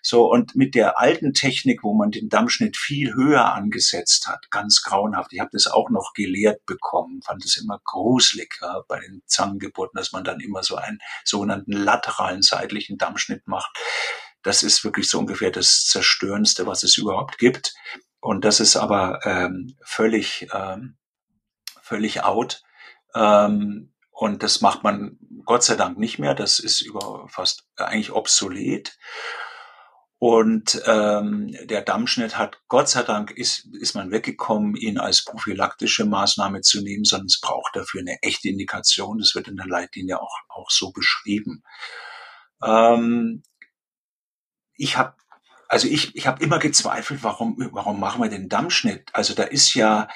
[0.00, 4.82] So, und mit der alten Technik, wo man den Dammschnitt viel höher angesetzt hat, ganz
[4.84, 5.32] grauenhaft.
[5.32, 9.98] Ich habe das auch noch gelehrt bekommen, fand es immer gruselig ja, bei den Zangengeburten,
[9.98, 13.76] dass man dann immer so einen sogenannten lateralen seitlichen Dammschnitt macht
[14.48, 17.74] das ist wirklich so ungefähr das Zerstörendste, was es überhaupt gibt.
[18.18, 20.96] Und das ist aber ähm, völlig, ähm,
[21.82, 22.62] völlig out.
[23.14, 26.34] Ähm, und das macht man Gott sei Dank nicht mehr.
[26.34, 28.96] Das ist über fast eigentlich obsolet.
[30.16, 36.06] Und ähm, der Dammschnitt hat, Gott sei Dank, ist, ist man weggekommen, ihn als prophylaktische
[36.06, 39.18] Maßnahme zu nehmen, sondern es braucht dafür eine echte Indikation.
[39.18, 41.62] Das wird in der Leitlinie auch, auch so beschrieben.
[42.64, 43.42] Ähm,
[44.78, 45.14] ich habe
[45.68, 49.10] also ich, ich habe immer gezweifelt, warum, warum machen wir den Dammschnitt?
[49.12, 50.08] Also da ist ja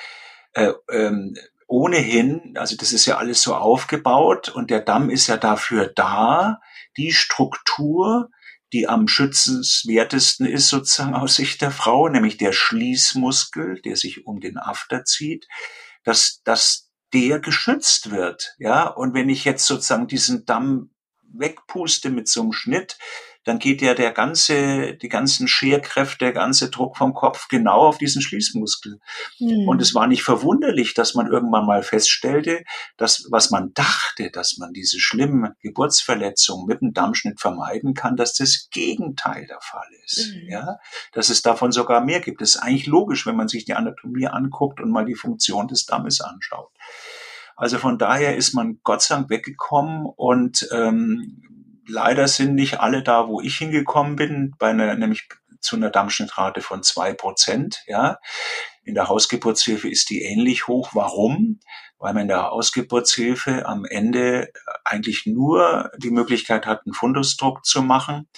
[0.54, 1.36] äh, ähm,
[1.66, 6.60] ohnehin, also das ist ja alles so aufgebaut und der Damm ist ja dafür da,
[6.96, 8.30] die Struktur,
[8.72, 14.40] die am schützenswertesten ist sozusagen aus Sicht der Frau, nämlich der Schließmuskel, der sich um
[14.40, 15.46] den After zieht,
[16.04, 18.54] dass, dass der geschützt wird.
[18.58, 20.90] Ja, und wenn ich jetzt sozusagen diesen Damm
[21.34, 22.98] wegpuste mit so einem Schnitt,
[23.44, 27.98] dann geht ja der ganze, die ganzen Scherkräfte, der ganze Druck vom Kopf genau auf
[27.98, 29.00] diesen Schließmuskel.
[29.40, 29.68] Mhm.
[29.68, 32.64] Und es war nicht verwunderlich, dass man irgendwann mal feststellte,
[32.96, 38.34] dass was man dachte, dass man diese schlimmen Geburtsverletzungen mit dem Dammschnitt vermeiden kann, dass
[38.34, 40.34] das Gegenteil der Fall ist.
[40.34, 40.48] Mhm.
[40.48, 40.78] Ja,
[41.12, 42.40] dass es davon sogar mehr gibt.
[42.40, 45.86] Das ist eigentlich logisch, wenn man sich die Anatomie anguckt und mal die Funktion des
[45.86, 46.70] Dammes anschaut.
[47.56, 51.51] Also von daher ist man Gott sei Dank weggekommen und ähm,
[51.86, 55.28] leider sind nicht alle da, wo ich hingekommen bin, bei einer, nämlich
[55.60, 57.82] zu einer Dammschnittrate von zwei Prozent.
[57.86, 58.18] Ja.
[58.82, 60.90] In der Hausgeburtshilfe ist die ähnlich hoch.
[60.92, 61.60] Warum?
[61.98, 64.52] Weil man in der Hausgeburtshilfe am Ende
[64.84, 68.28] eigentlich nur die Möglichkeit hat, einen Fundusdruck zu machen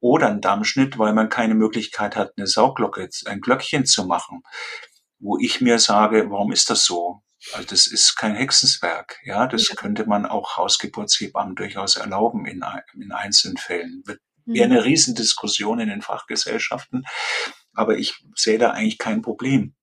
[0.00, 4.42] oder einen Dammschnitt, weil man keine Möglichkeit hat, eine Sauglocke, ein Glöckchen zu machen.
[5.18, 7.22] Wo ich mir sage, warum ist das so?
[7.52, 9.18] Also das ist kein Hexenswerk.
[9.24, 9.74] Ja, das ja.
[9.74, 12.64] könnte man auch Hausgeburtshebammen durchaus erlauben in,
[12.94, 14.02] in einzelnen Fällen.
[14.06, 14.72] Wird wäre mhm.
[14.72, 17.04] eine Riesendiskussion in den Fachgesellschaften.
[17.74, 19.74] Aber ich sehe da eigentlich kein Problem.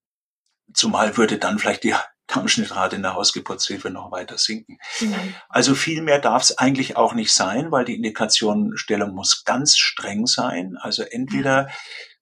[0.73, 1.95] Zumal würde dann vielleicht die
[2.27, 4.77] Darmschnittrate in der Hausgeburtshilfe noch weiter sinken.
[4.99, 5.33] Mhm.
[5.49, 10.27] Also viel mehr darf es eigentlich auch nicht sein, weil die Indikationenstellung muss ganz streng
[10.27, 10.77] sein.
[10.79, 11.69] Also entweder mhm.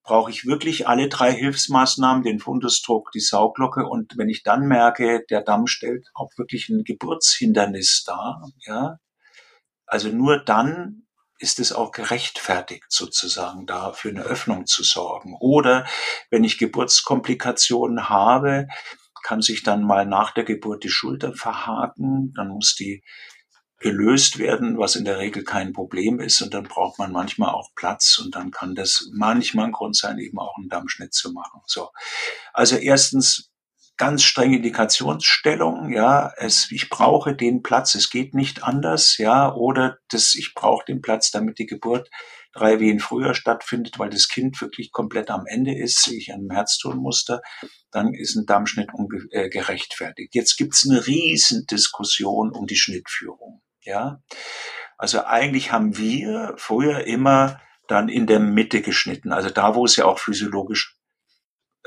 [0.08, 5.24] Brauche ich wirklich alle drei Hilfsmaßnahmen, den Fundusdruck, die Sauglocke und wenn ich dann merke,
[5.30, 8.98] der Damm stellt auch wirklich ein Geburtshindernis dar, ja,
[9.86, 11.04] also nur dann
[11.40, 15.36] ist es auch gerechtfertigt, sozusagen da für eine Öffnung zu sorgen.
[15.40, 15.86] Oder
[16.32, 18.68] wenn ich Geburtskomplikationen habe,
[19.24, 23.04] kann sich dann mal nach der Geburt die Schulter verhaken, dann muss die
[23.80, 26.42] gelöst werden, was in der Regel kein Problem ist.
[26.42, 30.18] Und dann braucht man manchmal auch Platz und dann kann das manchmal ein Grund sein,
[30.20, 31.62] eben auch einen Dammschnitt zu machen.
[31.66, 31.90] So.
[32.54, 33.52] Also erstens
[33.98, 39.98] ganz strenge Indikationsstellung, ja, es, ich brauche den Platz, es geht nicht anders, ja, oder
[40.10, 42.10] das, ich brauche den Platz, damit die Geburt
[42.54, 46.42] drei Wehen früher stattfindet, weil das Kind wirklich komplett am Ende ist, sehe ich an
[46.42, 47.42] einem Herztonmuster,
[47.92, 48.90] dann ist ein Dammschnitt
[49.32, 50.34] äh, gerechtfertigt.
[50.34, 54.22] Jetzt gibt's eine riesen Diskussion um die Schnittführung, ja.
[54.98, 59.96] Also eigentlich haben wir früher immer dann in der Mitte geschnitten, also da, wo es
[59.96, 60.98] ja auch physiologisch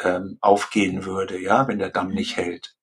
[0.02, 2.74] ähm, aufgehen würde, ja, wenn der Damm nicht hält.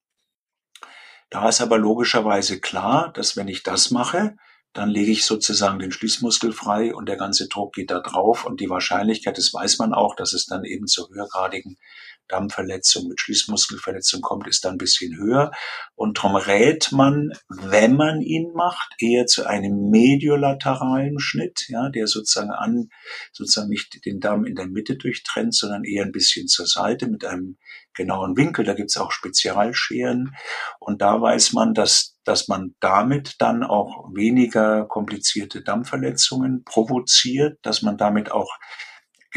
[1.30, 4.38] Da ist aber logischerweise klar, dass wenn ich das mache,
[4.74, 8.60] dann lege ich sozusagen den Schließmuskel frei und der ganze Druck geht da drauf und
[8.60, 11.78] die Wahrscheinlichkeit, das weiß man auch, dass es dann eben zu höhergradigen
[12.28, 15.52] Dammverletzung mit Schließmuskelverletzung kommt, ist dann ein bisschen höher.
[15.96, 22.08] Und darum rät man, wenn man ihn macht, eher zu einem mediolateralen Schnitt, ja, der
[22.08, 22.90] sozusagen an,
[23.32, 27.26] sozusagen nicht den Damm in der Mitte durchtrennt, sondern eher ein bisschen zur Seite mit
[27.26, 27.58] einem
[27.94, 28.64] genauen Winkel.
[28.64, 30.36] Da gibt's auch Spezialscheren.
[30.80, 37.82] Und da weiß man, dass, dass man damit dann auch weniger komplizierte Dammverletzungen provoziert, dass
[37.82, 38.50] man damit auch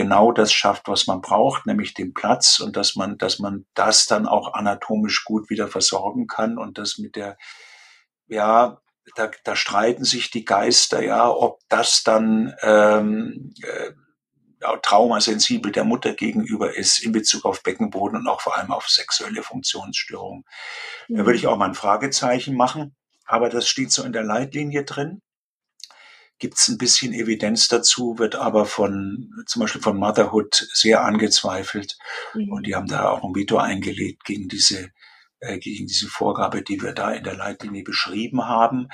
[0.01, 4.07] genau das schafft, was man braucht, nämlich den Platz und dass man, dass man das
[4.07, 7.37] dann auch anatomisch gut wieder versorgen kann und das mit der,
[8.27, 8.81] ja,
[9.15, 13.91] da, da streiten sich die Geister, ja, ob das dann ähm, äh,
[14.81, 19.43] traumasensibel der Mutter gegenüber ist in Bezug auf Beckenboden und auch vor allem auf sexuelle
[19.43, 20.45] Funktionsstörungen.
[21.09, 21.17] Mhm.
[21.19, 22.97] Da würde ich auch mal ein Fragezeichen machen,
[23.27, 25.21] aber das steht so in der Leitlinie drin
[26.41, 31.99] gibt es ein bisschen Evidenz dazu, wird aber von zum Beispiel von Motherhood sehr angezweifelt.
[32.35, 32.51] Mhm.
[32.51, 34.91] Und die haben da auch ein Veto eingelegt gegen diese,
[35.39, 38.89] äh, gegen diese Vorgabe, die wir da in der Leitlinie beschrieben haben.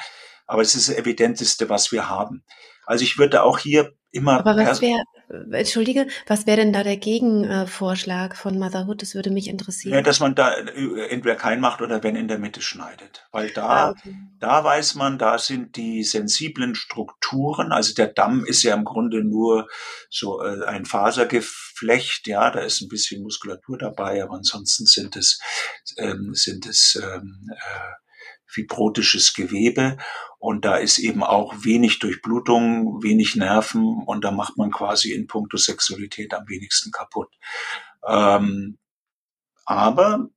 [0.47, 2.45] Aber es ist das Evidenteste, was wir haben.
[2.85, 4.41] Also ich würde auch hier immer.
[4.41, 9.03] Aber was wäre, entschuldige, was wäre denn da der Gegenvorschlag von Motherhood?
[9.03, 9.95] Das würde mich interessieren.
[9.95, 13.27] Ja, dass man da äh, entweder kein macht oder wenn in der Mitte schneidet.
[13.33, 14.17] Weil da, ah, okay.
[14.41, 19.25] da weiß man, da sind die sensiblen Strukturen, also der Damm ist ja im Grunde
[19.25, 19.69] nur
[20.11, 25.41] so äh, ein Fasergeflecht, ja, da ist ein bisschen Muskulatur dabei, aber ansonsten sind es,
[25.97, 28.06] ähm, sind es ähm, äh,
[28.47, 29.99] fibrotisches Gewebe
[30.39, 35.27] und da ist eben auch wenig Durchblutung, wenig Nerven und da macht man quasi in
[35.27, 37.35] puncto Sexualität am wenigsten kaputt.
[38.07, 38.79] Ähm,
[39.65, 40.29] aber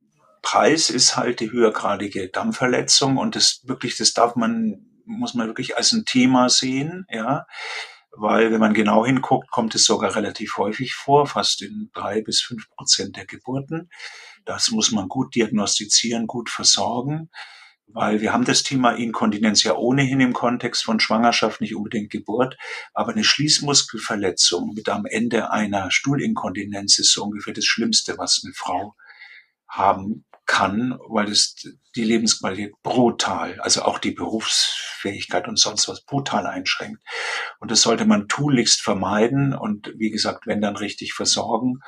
[0.41, 5.77] Preis ist halt die höhergradige Dammverletzung und das wirklich, das darf man, muss man wirklich
[5.77, 7.45] als ein Thema sehen, ja.
[8.11, 12.41] Weil wenn man genau hinguckt, kommt es sogar relativ häufig vor, fast in drei bis
[12.41, 13.91] fünf Prozent der Geburten.
[14.45, 17.29] Das muss man gut diagnostizieren, gut versorgen
[17.93, 22.57] weil wir haben das Thema Inkontinenz ja ohnehin im Kontext von Schwangerschaft, nicht unbedingt Geburt,
[22.93, 28.53] aber eine Schließmuskelverletzung mit am Ende einer Stuhlinkontinenz ist so ungefähr das Schlimmste, was eine
[28.53, 28.95] Frau
[29.67, 31.55] haben kann, weil es
[31.95, 37.03] die Lebensqualität brutal, also auch die Berufsfähigkeit und sonst was brutal einschränkt.
[37.59, 41.81] Und das sollte man tunlichst vermeiden und wie gesagt, wenn dann richtig versorgen.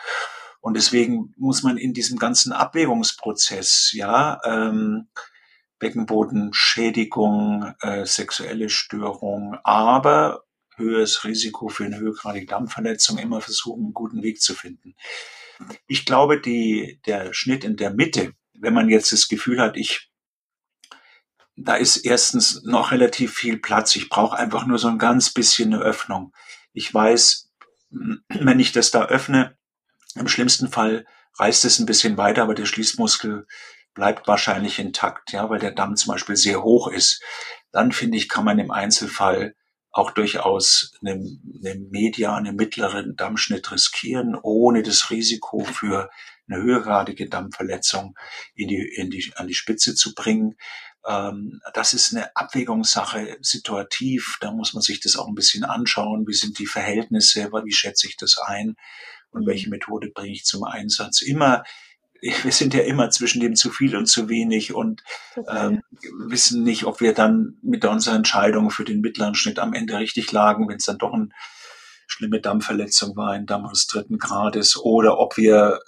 [0.59, 5.09] Und deswegen muss man in diesem ganzen Abwägungsprozess, ja, ähm,
[5.81, 10.45] Beckenbodenschädigung, äh, sexuelle Störung, aber
[10.77, 14.95] höheres Risiko für eine höhergradige Dampfverletzung immer versuchen, einen guten Weg zu finden.
[15.87, 20.11] Ich glaube, die, der Schnitt in der Mitte, wenn man jetzt das Gefühl hat, ich
[21.57, 23.95] da ist erstens noch relativ viel Platz.
[23.95, 26.33] Ich brauche einfach nur so ein ganz bisschen eine Öffnung.
[26.73, 27.51] Ich weiß,
[28.29, 29.57] wenn ich das da öffne,
[30.15, 31.05] im schlimmsten Fall
[31.39, 33.47] reißt es ein bisschen weiter, aber der Schließmuskel
[33.93, 37.21] bleibt wahrscheinlich intakt, ja, weil der Damm zum Beispiel sehr hoch ist.
[37.71, 39.55] Dann finde ich, kann man im Einzelfall
[39.91, 46.09] auch durchaus eine, eine Media, einen mittleren Dammschnitt riskieren, ohne das Risiko für
[46.47, 48.15] eine höhergradige Dammverletzung
[48.55, 50.55] in die, in die, an die Spitze zu bringen.
[51.05, 54.37] Ähm, das ist eine Abwägungssache, situativ.
[54.39, 56.25] Da muss man sich das auch ein bisschen anschauen.
[56.27, 57.51] Wie sind die Verhältnisse?
[57.51, 58.75] Wie schätze ich das ein?
[59.31, 59.69] Und welche.
[59.69, 61.21] Methode bringe ich zum Einsatz?
[61.21, 61.63] Immer
[62.21, 65.03] wir sind ja immer zwischen dem zu viel und zu wenig und
[65.49, 65.81] ähm,
[66.27, 70.31] wissen nicht, ob wir dann mit unserer Entscheidung für den mittleren Schnitt am Ende richtig
[70.31, 71.29] lagen, wenn es dann doch eine
[72.07, 75.79] schlimme Dammverletzung war, ein Damm des dritten Grades, oder ob wir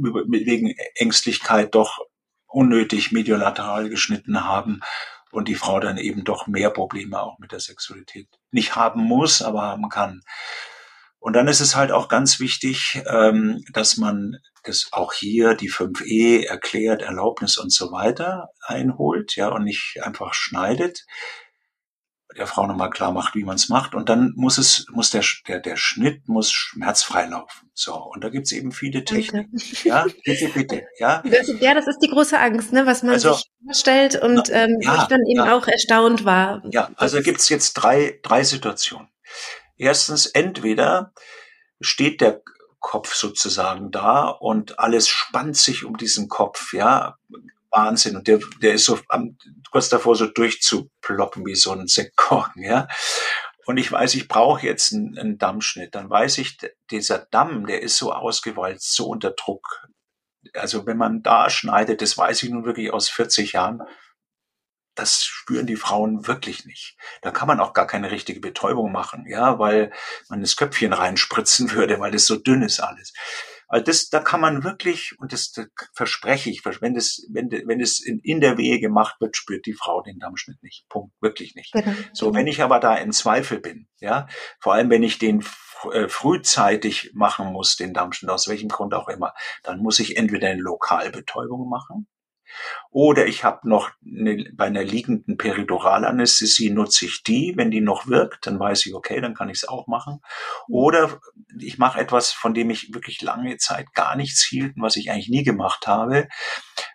[0.00, 1.98] wegen Ängstlichkeit doch
[2.46, 4.80] unnötig mediolateral geschnitten haben
[5.30, 9.42] und die Frau dann eben doch mehr Probleme auch mit der Sexualität nicht haben muss,
[9.42, 10.22] aber haben kann.
[11.20, 15.70] Und dann ist es halt auch ganz wichtig, ähm, dass man das auch hier die
[15.70, 21.06] 5e erklärt, Erlaubnis und so weiter einholt, ja, und nicht einfach schneidet,
[22.36, 23.94] der Frau nochmal klar macht, wie man es macht.
[23.94, 27.70] Und dann muss es, muss der, der, der Schnitt muss schmerzfrei laufen.
[27.74, 27.94] So.
[27.94, 29.56] Und da gibt's eben viele Techniken.
[29.56, 29.88] Danke.
[29.88, 31.22] Ja, bitte, bitte, ja.
[31.30, 34.76] Das, ja, das ist die große Angst, ne, was man also, sich vorstellt und ähm,
[34.80, 35.56] ja, ich dann eben ja.
[35.56, 36.62] auch erstaunt war.
[36.70, 39.08] Ja, also gibt's jetzt drei, drei Situationen.
[39.78, 41.12] Erstens, entweder
[41.80, 42.42] steht der
[42.80, 47.16] Kopf sozusagen da und alles spannt sich um diesen Kopf, ja.
[47.70, 48.16] Wahnsinn.
[48.16, 49.36] Und der, der ist so am,
[49.70, 52.88] kurz davor, so durchzuploppen wie so ein Sektkorken, ja.
[53.66, 55.94] Und ich weiß, ich brauche jetzt einen, einen Dammschnitt.
[55.94, 56.56] Dann weiß ich,
[56.90, 59.86] dieser Damm, der ist so ausgewalzt, so unter Druck.
[60.54, 63.82] Also wenn man da schneidet, das weiß ich nun wirklich aus 40 Jahren,
[64.98, 66.96] das spüren die Frauen wirklich nicht.
[67.22, 69.92] Da kann man auch gar keine richtige Betäubung machen, ja, weil
[70.28, 73.12] man das Köpfchen reinspritzen würde, weil das so dünn ist alles.
[73.68, 77.78] Also das, da kann man wirklich, und das, das verspreche ich, wenn das, wenn, wenn
[77.78, 80.88] das in, in der Wehe gemacht wird, spürt die Frau den Dammschnitt nicht.
[80.88, 81.14] Punkt.
[81.20, 81.72] Wirklich nicht.
[81.72, 81.92] Genau.
[82.14, 84.26] So, wenn ich aber da in Zweifel bin, ja,
[84.58, 85.44] vor allem wenn ich den
[85.92, 90.48] äh, frühzeitig machen muss, den Dammschnitt, aus welchem Grund auch immer, dann muss ich entweder
[90.48, 92.08] eine Lokalbetäubung machen,
[92.90, 97.54] oder ich habe noch eine, bei einer liegenden Periduralanästhesie nutze ich die.
[97.56, 100.20] Wenn die noch wirkt, dann weiß ich, okay, dann kann ich es auch machen.
[100.68, 101.20] Oder
[101.58, 105.10] ich mache etwas, von dem ich wirklich lange Zeit gar nichts hielt und was ich
[105.10, 106.28] eigentlich nie gemacht habe.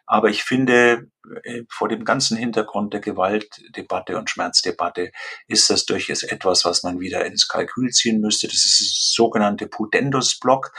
[0.06, 1.10] Aber ich finde,
[1.43, 5.12] äh, vor dem ganzen Hintergrund der Gewaltdebatte und Schmerzdebatte
[5.47, 8.47] ist das durchaus etwas, was man wieder ins Kalkül ziehen müsste.
[8.47, 10.72] Das ist das sogenannte Pudendus-Block.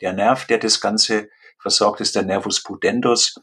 [0.00, 1.28] Der Nerv, der das Ganze
[1.60, 3.34] versorgt ist der Nervus pudendus.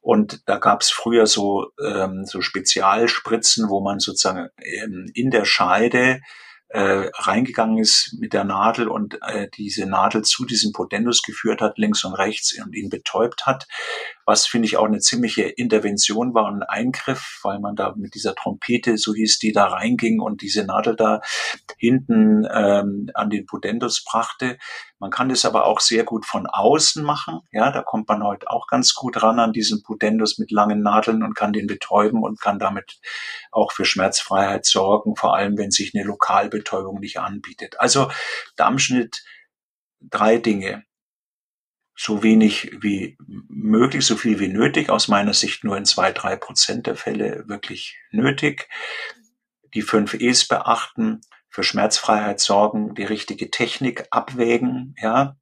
[0.00, 5.44] Und da gab es früher so, ähm, so Spezialspritzen, wo man sozusagen ähm, in der
[5.44, 6.20] Scheide
[6.68, 11.78] äh, reingegangen ist mit der Nadel und äh, diese Nadel zu diesem Potendus geführt hat,
[11.78, 13.68] links und rechts und ihn betäubt hat,
[14.26, 18.14] was finde ich auch eine ziemliche Intervention war und ein Eingriff, weil man da mit
[18.14, 21.20] dieser Trompete, so hieß die, da reinging und diese Nadel da
[21.76, 24.58] hinten ähm, an den Potendus brachte.
[24.98, 27.40] Man kann das aber auch sehr gut von außen machen.
[27.52, 31.22] Ja, da kommt man heute auch ganz gut ran an diesen Pudendus mit langen Nadeln
[31.22, 32.98] und kann den betäuben und kann damit
[33.50, 37.80] auch für Schmerzfreiheit sorgen, vor allem wenn sich eine Lokalbetäubung nicht anbietet.
[37.80, 38.10] Also
[38.56, 39.22] Dammschnitt,
[40.00, 40.84] drei Dinge.
[41.96, 43.16] So wenig wie
[43.48, 47.44] möglich, so viel wie nötig, aus meiner Sicht nur in zwei, drei Prozent der Fälle
[47.46, 48.68] wirklich nötig.
[49.74, 51.20] Die fünf E's beachten,
[51.54, 55.36] für Schmerzfreiheit sorgen, die richtige Technik abwägen, ja.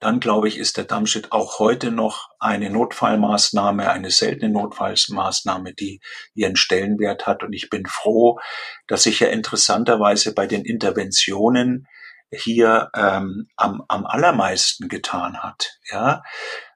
[0.00, 6.00] Dann glaube ich, ist der Dammschnitt auch heute noch eine Notfallmaßnahme, eine seltene Notfallmaßnahme, die
[6.34, 7.42] ihren Stellenwert hat.
[7.42, 8.38] Und ich bin froh,
[8.86, 11.88] dass sich ja interessanterweise bei den Interventionen
[12.30, 15.78] hier ähm, am, am allermeisten getan hat.
[15.90, 16.22] Ja,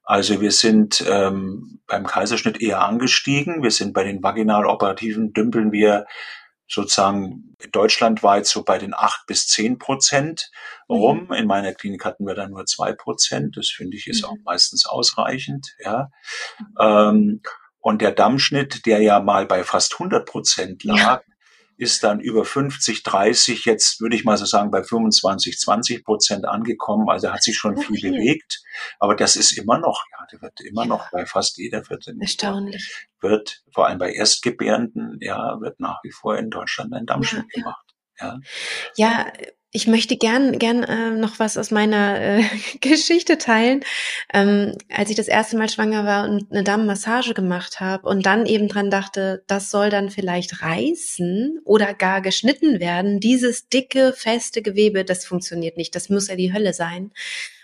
[0.05, 3.63] also wir sind ähm, beim Kaiserschnitt eher angestiegen.
[3.63, 6.07] Wir sind bei den vaginaloperativen dümpeln wir
[6.69, 10.51] sozusagen deutschlandweit so bei den acht bis zehn Prozent
[10.89, 11.27] rum.
[11.29, 11.35] Mhm.
[11.35, 13.57] In meiner Klinik hatten wir dann nur zwei Prozent.
[13.57, 14.29] Das finde ich ist mhm.
[14.29, 16.11] auch meistens ausreichend, ja.
[16.59, 16.77] Mhm.
[16.81, 17.43] Ähm,
[17.79, 21.23] und der Dammschnitt, der ja mal bei fast 100 Prozent lag, ja
[21.77, 26.47] ist dann über 50, 30, jetzt würde ich mal so sagen, bei 25, 20 Prozent
[26.47, 27.09] angekommen.
[27.09, 28.63] Also hat sich schon viel, viel, bewegt.
[28.99, 30.89] Aber das ist immer noch, ja, der wird immer ja.
[30.89, 32.17] noch bei fast jeder Viertel.
[32.21, 33.09] Erstaunlich.
[33.21, 37.63] Wird, vor allem bei Erstgebärenden, ja, wird nach wie vor in Deutschland ein Dammschnitt ja,
[37.63, 37.95] gemacht.
[38.21, 38.41] Ja.
[38.97, 39.33] ja,
[39.75, 42.43] ich möchte gern, gern äh, noch was aus meiner äh,
[42.81, 43.83] Geschichte teilen.
[44.33, 48.45] Ähm, als ich das erste Mal schwanger war und eine Damenmassage gemacht habe und dann
[48.45, 53.19] eben dran dachte, das soll dann vielleicht reißen oder gar geschnitten werden.
[53.19, 55.95] Dieses dicke, feste Gewebe, das funktioniert nicht.
[55.97, 57.11] Das muss ja die Hölle sein.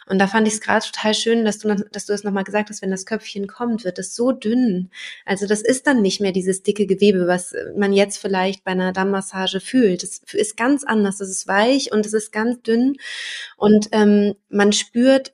[0.09, 2.71] Und da fand ich es gerade total schön, dass du, dass du es nochmal gesagt
[2.71, 4.91] hast, wenn das Köpfchen kommt, wird es so dünn.
[5.25, 8.93] Also das ist dann nicht mehr dieses dicke Gewebe, was man jetzt vielleicht bei einer
[8.93, 10.03] Dammmassage fühlt.
[10.03, 11.21] Das ist ganz anders.
[11.21, 12.97] Es ist weich und es ist ganz dünn.
[13.57, 15.33] Und ähm, man spürt,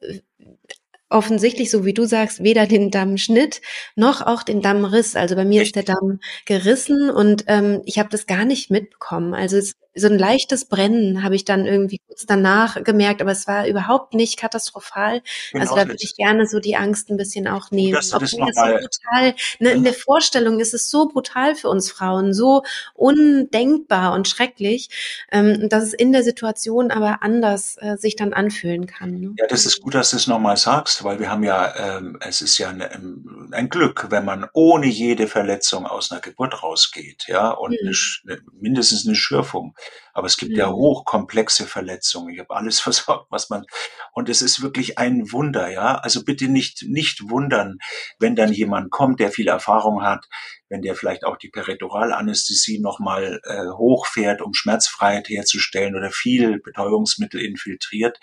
[1.14, 3.60] offensichtlich, so wie du sagst, weder den Dammschnitt
[3.94, 5.14] noch auch den Dammriss.
[5.14, 9.32] Also bei mir ist der Damm gerissen und ähm, ich habe das gar nicht mitbekommen.
[9.32, 13.46] Also es so ein leichtes Brennen habe ich dann irgendwie kurz danach gemerkt, aber es
[13.46, 15.22] war überhaupt nicht katastrophal.
[15.52, 17.96] Genau also da würde ich gerne so die Angst ein bisschen auch nehmen.
[17.96, 22.34] Obwohl das, so brutal, ne, in der Vorstellung ist es so brutal für uns Frauen,
[22.34, 22.62] so
[22.94, 24.90] undenkbar und schrecklich,
[25.30, 29.20] ähm, dass es in der Situation aber anders äh, sich dann anfühlen kann.
[29.20, 29.34] Ne?
[29.38, 32.40] Ja, das ist gut, dass du es nochmal sagst, weil wir haben ja, ähm, es
[32.40, 37.26] ist ja eine, ähm, ein Glück, wenn man ohne jede Verletzung aus einer Geburt rausgeht,
[37.28, 37.94] ja, und hm.
[38.26, 39.74] eine, mindestens eine Schürfung.
[40.12, 40.58] Aber es gibt mhm.
[40.58, 42.32] ja hochkomplexe Verletzungen.
[42.32, 43.64] Ich habe alles versorgt, was man,
[44.12, 45.96] und es ist wirklich ein Wunder, ja.
[45.96, 47.78] Also bitte nicht, nicht wundern,
[48.18, 50.26] wenn dann jemand kommt, der viel Erfahrung hat,
[50.74, 57.40] wenn der vielleicht auch die Perituralanästhesie nochmal äh, hochfährt, um Schmerzfreiheit herzustellen oder viel Betäubungsmittel
[57.40, 58.18] infiltriert.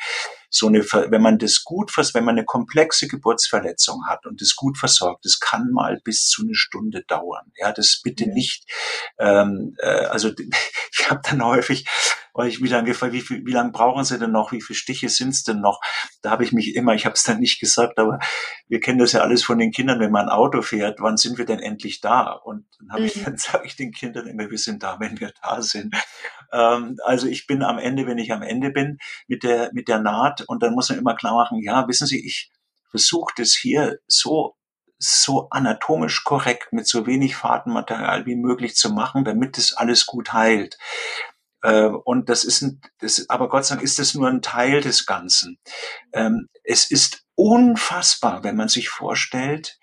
[0.49, 4.77] So eine, wenn man das gut, wenn man eine komplexe Geburtsverletzung hat und das gut
[4.77, 7.53] versorgt, das kann mal bis zu eine Stunde dauern.
[7.55, 8.33] Ja, das bitte mhm.
[8.33, 8.65] nicht.
[9.17, 10.31] Ähm, äh, also
[10.91, 11.85] ich habe dann häufig
[12.33, 14.77] weil ich mich dann gefragt, wie, viel, wie lange brauchen Sie denn noch, wie viele
[14.77, 15.81] Stiche sind es denn noch?
[16.21, 18.19] Da habe ich mich immer, ich habe es dann nicht gesagt, aber
[18.67, 21.37] wir kennen das ja alles von den Kindern, wenn man ein Auto fährt, wann sind
[21.37, 22.31] wir denn endlich da?
[22.31, 23.07] Und dann mhm.
[23.07, 25.95] ich, dann sage ich den Kindern immer, wir sind da, wenn wir da sind.
[26.53, 29.99] Ähm, also ich bin am Ende, wenn ich am Ende bin mit der mit der
[29.99, 32.51] Naht und dann muss man immer klar machen, ja, wissen Sie, ich
[32.89, 34.55] versuche das hier so
[35.03, 40.31] so anatomisch korrekt mit so wenig Fadenmaterial wie möglich zu machen, damit es alles gut
[40.31, 40.77] heilt.
[41.63, 44.81] Ähm, und das ist ein, das, aber Gott sei Dank ist das nur ein Teil
[44.81, 45.59] des Ganzen.
[46.13, 49.79] Ähm, es ist unfassbar, wenn man sich vorstellt,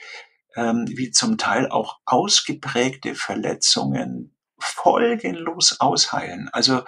[0.57, 6.49] ähm, wie zum Teil auch ausgeprägte Verletzungen folgenlos ausheilen.
[6.53, 6.83] Also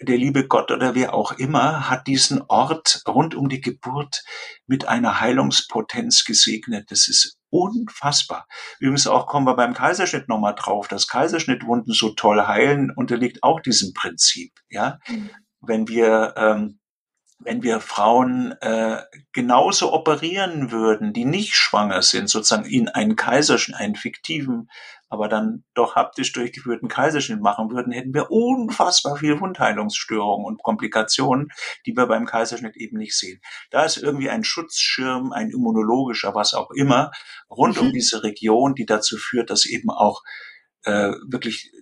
[0.00, 4.22] der liebe Gott oder wer auch immer hat diesen Ort rund um die Geburt
[4.66, 6.90] mit einer Heilungspotenz gesegnet.
[6.90, 8.46] Das ist unfassbar.
[8.78, 13.60] Übrigens auch kommen wir beim Kaiserschnitt nochmal drauf, dass Kaiserschnittwunden so toll heilen, unterliegt auch
[13.60, 14.52] diesem Prinzip.
[14.68, 15.30] Ja, mhm.
[15.60, 16.78] wenn wir ähm,
[17.40, 23.78] wenn wir Frauen äh, genauso operieren würden, die nicht schwanger sind, sozusagen in einen Kaiserschnitt,
[23.78, 24.68] einen fiktiven
[25.08, 31.48] aber dann doch haptisch durchgeführten Kaiserschnitt machen würden, hätten wir unfassbar viel Wundheilungsstörungen und Komplikationen,
[31.86, 33.40] die wir beim Kaiserschnitt eben nicht sehen.
[33.70, 37.10] Da ist irgendwie ein Schutzschirm, ein immunologischer, was auch immer,
[37.50, 37.88] rund mhm.
[37.88, 40.22] um diese Region, die dazu führt, dass eben auch
[40.84, 41.72] äh, wirklich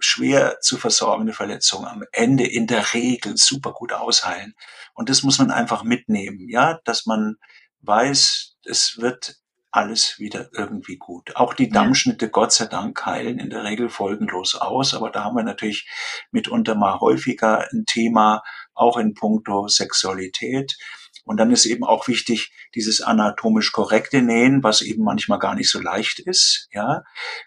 [0.00, 4.54] schwer zu versorgende Verletzungen am Ende in der Regel super gut ausheilen.
[4.94, 7.36] Und das muss man einfach mitnehmen, ja, dass man
[7.82, 9.36] weiß, es wird
[9.76, 11.36] alles wieder irgendwie gut.
[11.36, 15.36] Auch die Dammschnitte, Gott sei Dank, heilen in der Regel folgenlos aus, aber da haben
[15.36, 15.86] wir natürlich
[16.30, 18.42] mitunter mal häufiger ein Thema,
[18.74, 20.76] auch in puncto Sexualität.
[21.24, 25.70] Und dann ist eben auch wichtig, dieses anatomisch korrekte Nähen, was eben manchmal gar nicht
[25.70, 27.02] so leicht ist, ja,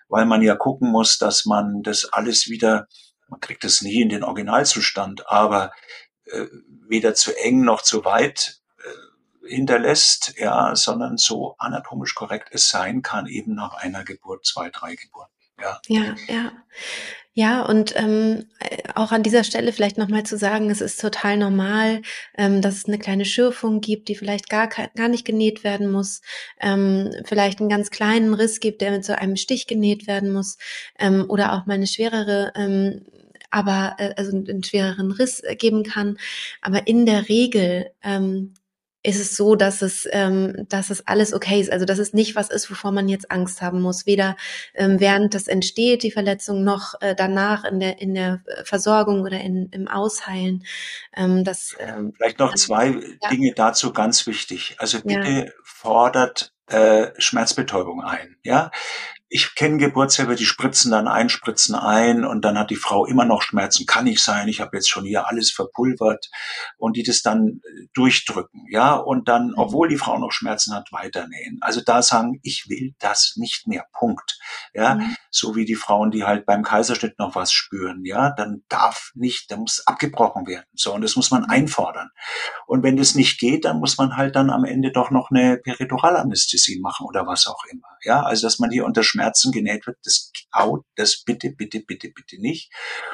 [0.07, 2.87] weil man ja gucken muss, dass man das alles wieder,
[3.27, 5.71] man kriegt das nie in den Originalzustand, aber
[6.25, 6.45] äh,
[6.87, 8.58] weder zu eng noch zu weit
[9.49, 14.95] hinterlässt, ja, sondern so anatomisch korrekt es sein kann, eben nach einer Geburt, zwei, drei
[14.95, 15.33] Geburten.
[15.59, 16.15] Ja, ja.
[16.27, 16.51] ja.
[17.33, 18.49] Ja, und ähm,
[18.95, 22.01] auch an dieser Stelle vielleicht nochmal zu sagen, es ist total normal,
[22.37, 26.21] ähm, dass es eine kleine Schürfung gibt, die vielleicht gar, gar nicht genäht werden muss,
[26.59, 30.57] ähm, vielleicht einen ganz kleinen Riss gibt, der mit so einem Stich genäht werden muss,
[30.97, 33.05] ähm, oder auch mal eine schwerere ähm,
[33.51, 36.17] aber äh, also einen schwereren Riss geben kann.
[36.61, 38.53] Aber in der Regel ähm,
[39.01, 41.71] ist es so, dass es, ähm, dass es alles okay ist.
[41.71, 44.05] Also dass es nicht was ist, wovor man jetzt Angst haben muss.
[44.05, 44.35] Weder
[44.73, 49.39] ähm, während das entsteht, die Verletzung, noch äh, danach in der, in der Versorgung oder
[49.39, 50.65] in, im Ausheilen.
[51.15, 53.29] Ähm, das, ähm, Vielleicht noch zwei ja.
[53.29, 54.75] Dinge dazu ganz wichtig.
[54.79, 55.51] Also bitte ja.
[55.63, 58.35] fordert äh, Schmerzbetäubung ein.
[58.43, 58.71] Ja,
[59.31, 63.25] ich kenne Geburtshilfe, die spritzen dann ein, spritzen ein und dann hat die Frau immer
[63.25, 63.85] noch Schmerzen.
[63.85, 66.29] Kann nicht sein, ich habe jetzt schon hier alles verpulvert
[66.77, 69.53] und die das dann äh, durchdrücken, ja, und dann, mhm.
[69.57, 71.59] obwohl die Frau noch Schmerzen hat, weiternähen.
[71.61, 74.39] Also da sagen, ich will das nicht mehr, Punkt.
[74.73, 75.15] Ja, mhm.
[75.29, 79.51] so wie die Frauen, die halt beim Kaiserschnitt noch was spüren, ja, dann darf nicht,
[79.51, 80.65] da muss abgebrochen werden.
[80.73, 81.51] So, und das muss man mhm.
[81.51, 82.09] einfordern.
[82.65, 85.57] Und wenn das nicht geht, dann muss man halt dann am Ende doch noch eine
[85.57, 87.87] Periduralanästhesie machen oder was auch immer.
[88.03, 89.18] Ja, also dass man hier unter Schmerzen
[89.51, 92.71] genäht wird, das haut das bitte, bitte, bitte, bitte nicht.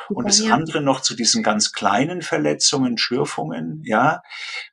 [0.10, 4.22] Und das andere noch zu diesen ganz kleinen Verletzungen, Schürfungen, ja,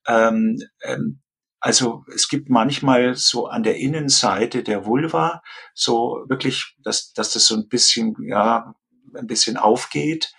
[0.06, 1.22] ähm, ähm,
[1.62, 5.42] also es gibt manchmal so an der Innenseite der Vulva
[5.74, 8.74] so wirklich, dass, dass das so ein bisschen, ja,
[9.14, 10.34] ein bisschen aufgeht.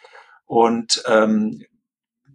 [0.46, 1.64] Und ähm,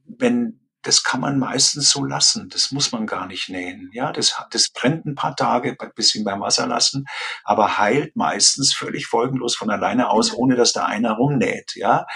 [0.07, 2.49] wenn das kann man meistens so lassen.
[2.51, 3.91] Das muss man gar nicht nähen.
[3.93, 7.07] Ja, das, das brennt ein paar Tage, ein bisschen beim Wasser lassen,
[7.45, 11.73] aber heilt meistens völlig folgenlos von alleine aus, ohne dass da einer rumnäht.
[11.75, 12.07] Ja,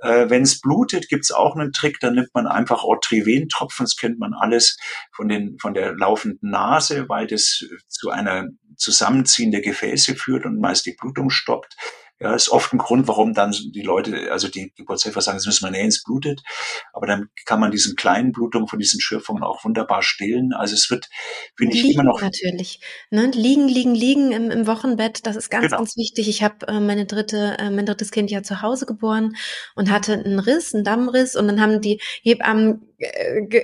[0.00, 1.98] äh, wenn es blutet, gibt's auch einen Trick.
[2.00, 3.84] Da nimmt man einfach Otriven-Tropfen.
[3.84, 4.76] Das kennt man alles
[5.12, 10.60] von den von der laufenden Nase, weil das zu einer Zusammenziehen der Gefäße führt und
[10.60, 11.76] meist die Blutung stoppt.
[12.20, 15.64] Ja, ist oft ein Grund, warum dann die Leute, also die Geburtshelfer sagen, das müssen
[15.64, 16.42] wir nähen, es blutet.
[16.92, 20.52] Aber dann kann man diesen kleinen Blutungen von diesen Schürfungen auch wunderbar stillen.
[20.52, 21.08] Also es wird,
[21.56, 22.20] finde ich, immer noch.
[22.20, 22.80] Natürlich.
[23.10, 23.30] Ne?
[23.34, 25.78] Liegen, liegen, liegen im, im Wochenbett, das ist ganz, genau.
[25.78, 26.28] ganz wichtig.
[26.28, 29.34] Ich habe äh, meine dritte, äh, mein drittes Kind ja zu Hause geboren
[29.74, 32.89] und hatte einen Riss, einen Dammriss und dann haben die Hebammen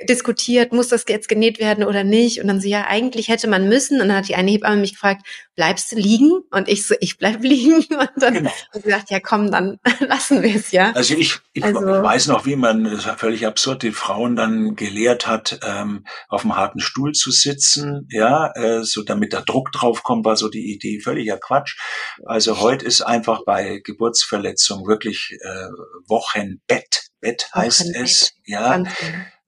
[0.09, 2.41] diskutiert, muss das jetzt genäht werden oder nicht?
[2.41, 4.01] Und dann so, ja, eigentlich hätte man müssen.
[4.01, 5.27] Und dann hat die eine Hebamme mich gefragt,
[5.57, 6.41] bleibst du liegen?
[6.51, 7.85] Und ich so, ich bleib liegen.
[7.95, 8.51] Und dann genau.
[8.73, 10.93] sie gesagt, ja komm, dann lassen wir es, ja.
[10.93, 14.75] Also ich, ich also, weiß noch, wie man, das ist völlig absurd, die Frauen dann
[14.75, 19.71] gelehrt hat, ähm, auf einem harten Stuhl zu sitzen, ja, äh, so damit der Druck
[19.73, 21.77] drauf kommt, war so die Idee, völliger Quatsch.
[22.25, 25.69] Also heute ist einfach bei Geburtsverletzungen wirklich äh,
[26.09, 28.85] Wochenbett Bett heißt es, ja.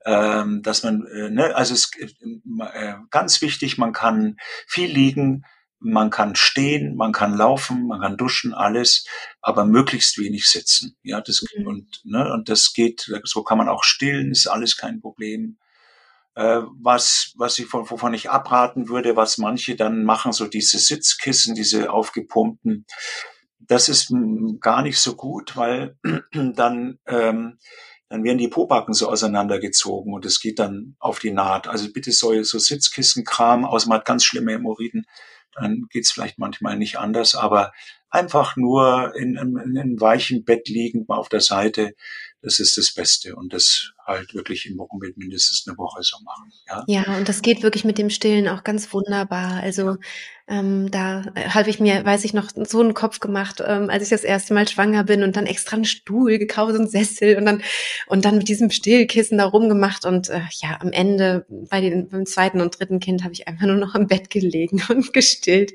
[0.05, 5.43] Ähm, dass man, äh, ne, also es äh, ganz wichtig, man kann viel liegen,
[5.79, 9.05] man kann stehen, man kann laufen, man kann duschen, alles,
[9.41, 10.97] aber möglichst wenig sitzen.
[11.03, 11.67] Ja, das mhm.
[11.67, 15.57] und ne, und das geht, so kann man auch stillen, ist alles kein Problem.
[16.35, 20.79] Äh, was was ich von wovon ich abraten würde, was manche dann machen, so diese
[20.79, 22.85] Sitzkissen, diese aufgepumpten,
[23.69, 24.11] das ist
[24.59, 25.95] gar nicht so gut, weil
[26.33, 27.59] dann, ähm,
[28.09, 31.67] dann werden die Pobacken so auseinandergezogen und es geht dann auf die Naht.
[31.67, 35.05] Also bitte so, so Sitzkissenkram, außer man hat ganz schlimme Hämorrhoiden,
[35.53, 37.71] dann geht's vielleicht manchmal nicht anders, aber
[38.09, 41.93] einfach nur in, in, in einem weichen Bett liegend mal auf der Seite,
[42.41, 46.51] das ist das Beste und das halt wirklich im Wochenbett mindestens eine Woche so machen.
[46.67, 49.61] Ja, ja und das geht wirklich mit dem Stillen auch ganz wunderbar.
[49.61, 49.97] Also
[50.49, 54.09] ähm, da habe ich mir, weiß ich noch, so einen Kopf gemacht, ähm, als ich
[54.09, 57.61] das erste Mal schwanger bin und dann extra einen Stuhl gekauft, und Sessel und dann
[58.07, 62.25] und dann mit diesem Stillkissen da rumgemacht und äh, ja, am Ende bei den beim
[62.25, 65.73] zweiten und dritten Kind habe ich einfach nur noch im Bett gelegen und gestillt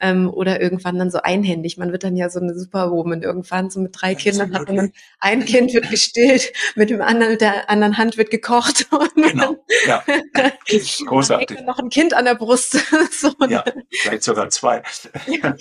[0.00, 1.76] ähm, oder irgendwann dann so einhändig.
[1.76, 5.44] Man wird dann ja so eine Superwoman irgendwann so mit drei Kindern hat man ein
[5.44, 9.56] Kind wird gestillt, mit dem anderen mit der anderen Hand wird gekocht genau.
[9.86, 10.04] ja.
[11.06, 11.60] großartig.
[11.62, 12.72] noch ein Kind an der Brust.
[13.10, 14.82] so ja vielleicht sogar zwei.
[15.26, 15.54] Ja,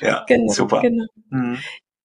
[0.00, 0.80] ja genau, super.
[0.82, 1.06] Genau.
[1.30, 1.58] Mhm.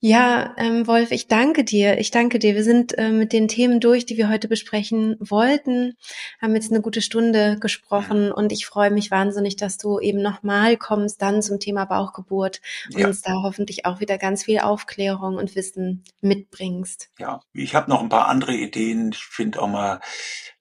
[0.06, 1.98] Ja, ähm, Wolf, ich danke dir.
[1.98, 2.56] Ich danke dir.
[2.56, 5.96] Wir sind äh, mit den Themen durch, die wir heute besprechen wollten,
[6.42, 10.76] haben jetzt eine gute Stunde gesprochen und ich freue mich wahnsinnig, dass du eben nochmal
[10.76, 12.60] kommst, dann zum Thema Bauchgeburt
[12.92, 13.08] und ja.
[13.08, 17.10] uns da hoffentlich auch wieder ganz viel Aufklärung und Wissen mitbringst.
[17.18, 19.12] Ja, ich habe noch ein paar andere Ideen.
[19.14, 20.02] Ich finde auch mal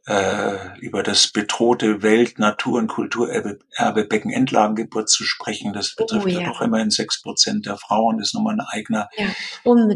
[0.06, 5.72] äh, über das bedrohte Welt-, Natur- und Kulturerbe Beckenendlagengeburt zu sprechen.
[5.72, 6.40] Das oh, betrifft oh, ja.
[6.40, 8.18] ja doch immerhin sechs Prozent der Frauen.
[8.18, 9.26] Das ist nochmal eine eigene, ja,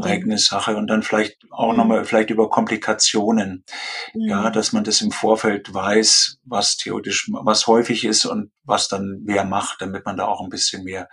[0.02, 0.76] eigene Sache.
[0.76, 1.78] Und dann vielleicht auch mhm.
[1.78, 3.64] nochmal vielleicht über Komplikationen.
[4.14, 4.28] Mhm.
[4.28, 9.22] Ja, dass man das im Vorfeld weiß, was theoretisch, was häufig ist und was dann
[9.24, 11.08] wer macht, damit man da auch ein bisschen mehr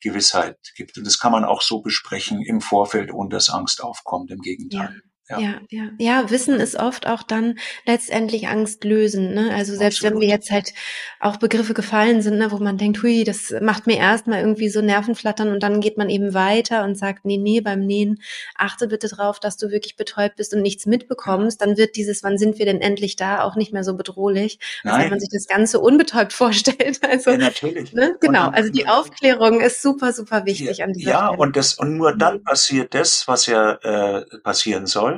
[0.00, 0.98] Gewissheit gibt.
[0.98, 4.30] Und das kann man auch so besprechen im Vorfeld, ohne dass Angst aufkommt.
[4.30, 4.94] Im Gegenteil.
[4.94, 5.05] Ja.
[5.28, 5.40] Ja.
[5.40, 6.30] ja, ja, ja.
[6.30, 9.34] Wissen ist oft auch dann letztendlich Angst lösen.
[9.34, 9.50] Ne?
[9.52, 10.14] Also selbst Absolut.
[10.14, 10.72] wenn wir jetzt halt
[11.18, 14.80] auch Begriffe gefallen sind, ne, wo man denkt, hui, das macht mir erstmal irgendwie so
[14.82, 18.20] Nervenflattern und dann geht man eben weiter und sagt, nee, nee, beim Nähen
[18.54, 21.60] achte bitte drauf, dass du wirklich betäubt bist und nichts mitbekommst.
[21.60, 25.02] Dann wird dieses, wann sind wir denn endlich da, auch nicht mehr so bedrohlich, als
[25.02, 27.00] wenn man sich das Ganze unbetäubt vorstellt.
[27.02, 27.92] Also, ja, natürlich.
[27.92, 28.16] Ne?
[28.20, 28.50] Genau.
[28.50, 31.38] Also die Aufklärung ist super, super wichtig ja, an dieser Ja, Stelle.
[31.38, 32.44] und das und nur dann mhm.
[32.44, 35.15] passiert das, was ja äh, passieren soll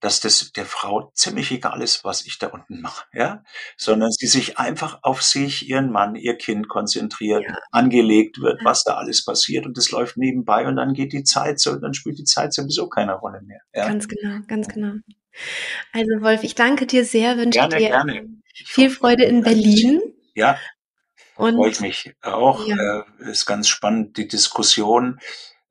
[0.00, 3.42] dass das der Frau ziemlich egal ist, was ich da unten mache, ja,
[3.76, 7.56] sondern sie sich einfach auf sich, ihren Mann, ihr Kind konzentriert, ja.
[7.72, 11.60] angelegt wird, was da alles passiert und das läuft nebenbei und dann geht die Zeit
[11.60, 13.60] so, dann spielt die Zeit sowieso keine Rolle mehr.
[13.74, 13.88] Ja?
[13.88, 14.94] Ganz genau, ganz genau.
[15.92, 18.28] Also Wolf, ich danke dir sehr, wünsche gerne, dir gerne.
[18.54, 20.00] viel Freude in Berlin.
[20.34, 20.58] Ja,
[21.38, 22.66] und, freue ich mich auch.
[22.66, 23.04] Ja.
[23.20, 25.20] Äh, ist ganz spannend, die Diskussion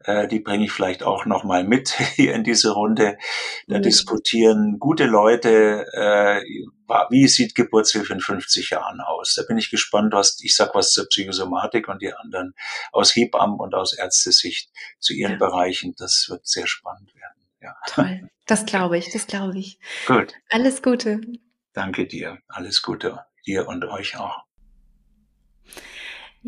[0.07, 3.17] äh, die bringe ich vielleicht auch noch mal mit hier in diese Runde.
[3.67, 3.83] Da mhm.
[3.83, 6.41] diskutieren gute Leute, äh,
[7.09, 9.35] wie sieht Geburtshilfe in 50 Jahren aus?
[9.35, 12.55] Da bin ich gespannt, was ich sag was zur Psychosomatik und die anderen
[12.93, 15.37] aus Hebammen und aus Ärztesicht zu ihren ja.
[15.37, 15.93] Bereichen.
[15.97, 17.41] Das wird sehr spannend werden.
[17.61, 17.75] Ja.
[17.87, 18.29] Toll.
[18.45, 19.77] Das glaube ich, das glaube ich.
[20.05, 20.33] Gut.
[20.49, 21.19] Alles Gute.
[21.73, 22.37] Danke dir.
[22.47, 24.46] Alles Gute dir und euch auch.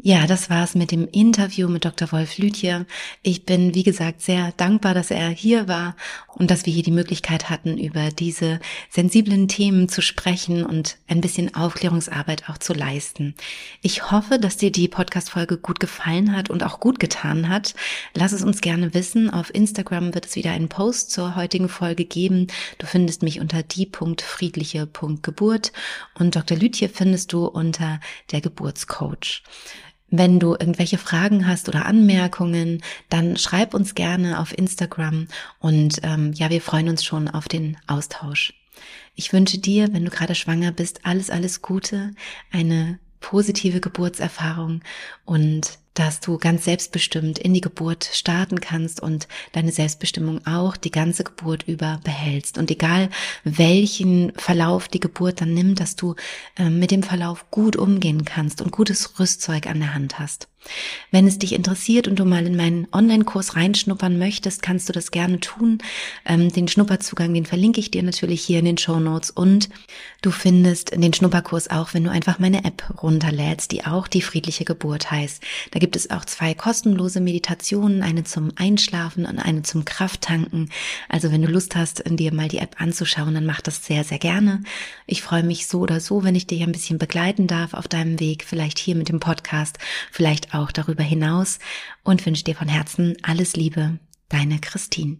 [0.01, 2.13] Ja, das war's mit dem Interview mit Dr.
[2.13, 2.85] Wolf Lütje.
[3.21, 5.97] Ich bin, wie gesagt, sehr dankbar, dass er hier war
[6.27, 11.19] und dass wir hier die Möglichkeit hatten, über diese sensiblen Themen zu sprechen und ein
[11.19, 13.35] bisschen Aufklärungsarbeit auch zu leisten.
[13.81, 17.76] Ich hoffe, dass dir die Podcast-Folge gut gefallen hat und auch gut getan hat.
[18.13, 19.30] Lass es uns gerne wissen.
[19.30, 22.47] Auf Instagram wird es wieder einen Post zur heutigen Folge geben.
[22.77, 25.73] Du findest mich unter die.friedliche.geburt
[26.17, 26.57] und Dr.
[26.57, 27.99] Lütje findest du unter
[28.31, 29.43] der Geburtscoach.
[30.11, 35.27] Wenn du irgendwelche Fragen hast oder Anmerkungen, dann schreib uns gerne auf Instagram
[35.60, 38.53] und ähm, ja, wir freuen uns schon auf den Austausch.
[39.15, 42.11] Ich wünsche dir, wenn du gerade schwanger bist, alles, alles Gute,
[42.52, 44.81] eine positive Geburtserfahrung
[45.26, 50.91] und dass du ganz selbstbestimmt in die Geburt starten kannst und deine Selbstbestimmung auch die
[50.91, 52.57] ganze Geburt über behältst.
[52.57, 53.09] Und egal
[53.43, 56.15] welchen Verlauf die Geburt dann nimmt, dass du
[56.57, 60.47] äh, mit dem Verlauf gut umgehen kannst und gutes Rüstzeug an der Hand hast.
[61.11, 65.11] Wenn es dich interessiert und du mal in meinen Online-Kurs reinschnuppern möchtest, kannst du das
[65.11, 65.80] gerne tun.
[66.26, 69.69] Ähm, den Schnupperzugang, den verlinke ich dir natürlich hier in den Show Notes und
[70.22, 74.65] du findest den Schnupperkurs auch, wenn du einfach meine App runterlädst, die auch die friedliche
[74.65, 75.41] Geburt heißt.
[75.72, 80.69] Da gibt es auch zwei kostenlose Meditationen, eine zum Einschlafen und eine zum Krafttanken.
[81.07, 84.19] Also wenn du Lust hast, dir mal die App anzuschauen, dann mach das sehr, sehr
[84.19, 84.64] gerne.
[85.07, 88.19] Ich freue mich so oder so, wenn ich dich ein bisschen begleiten darf auf deinem
[88.19, 89.77] Weg, vielleicht hier mit dem Podcast,
[90.11, 91.59] vielleicht auch darüber hinaus
[92.03, 93.99] und wünsche dir von Herzen alles Liebe,
[94.30, 95.17] deine Christine.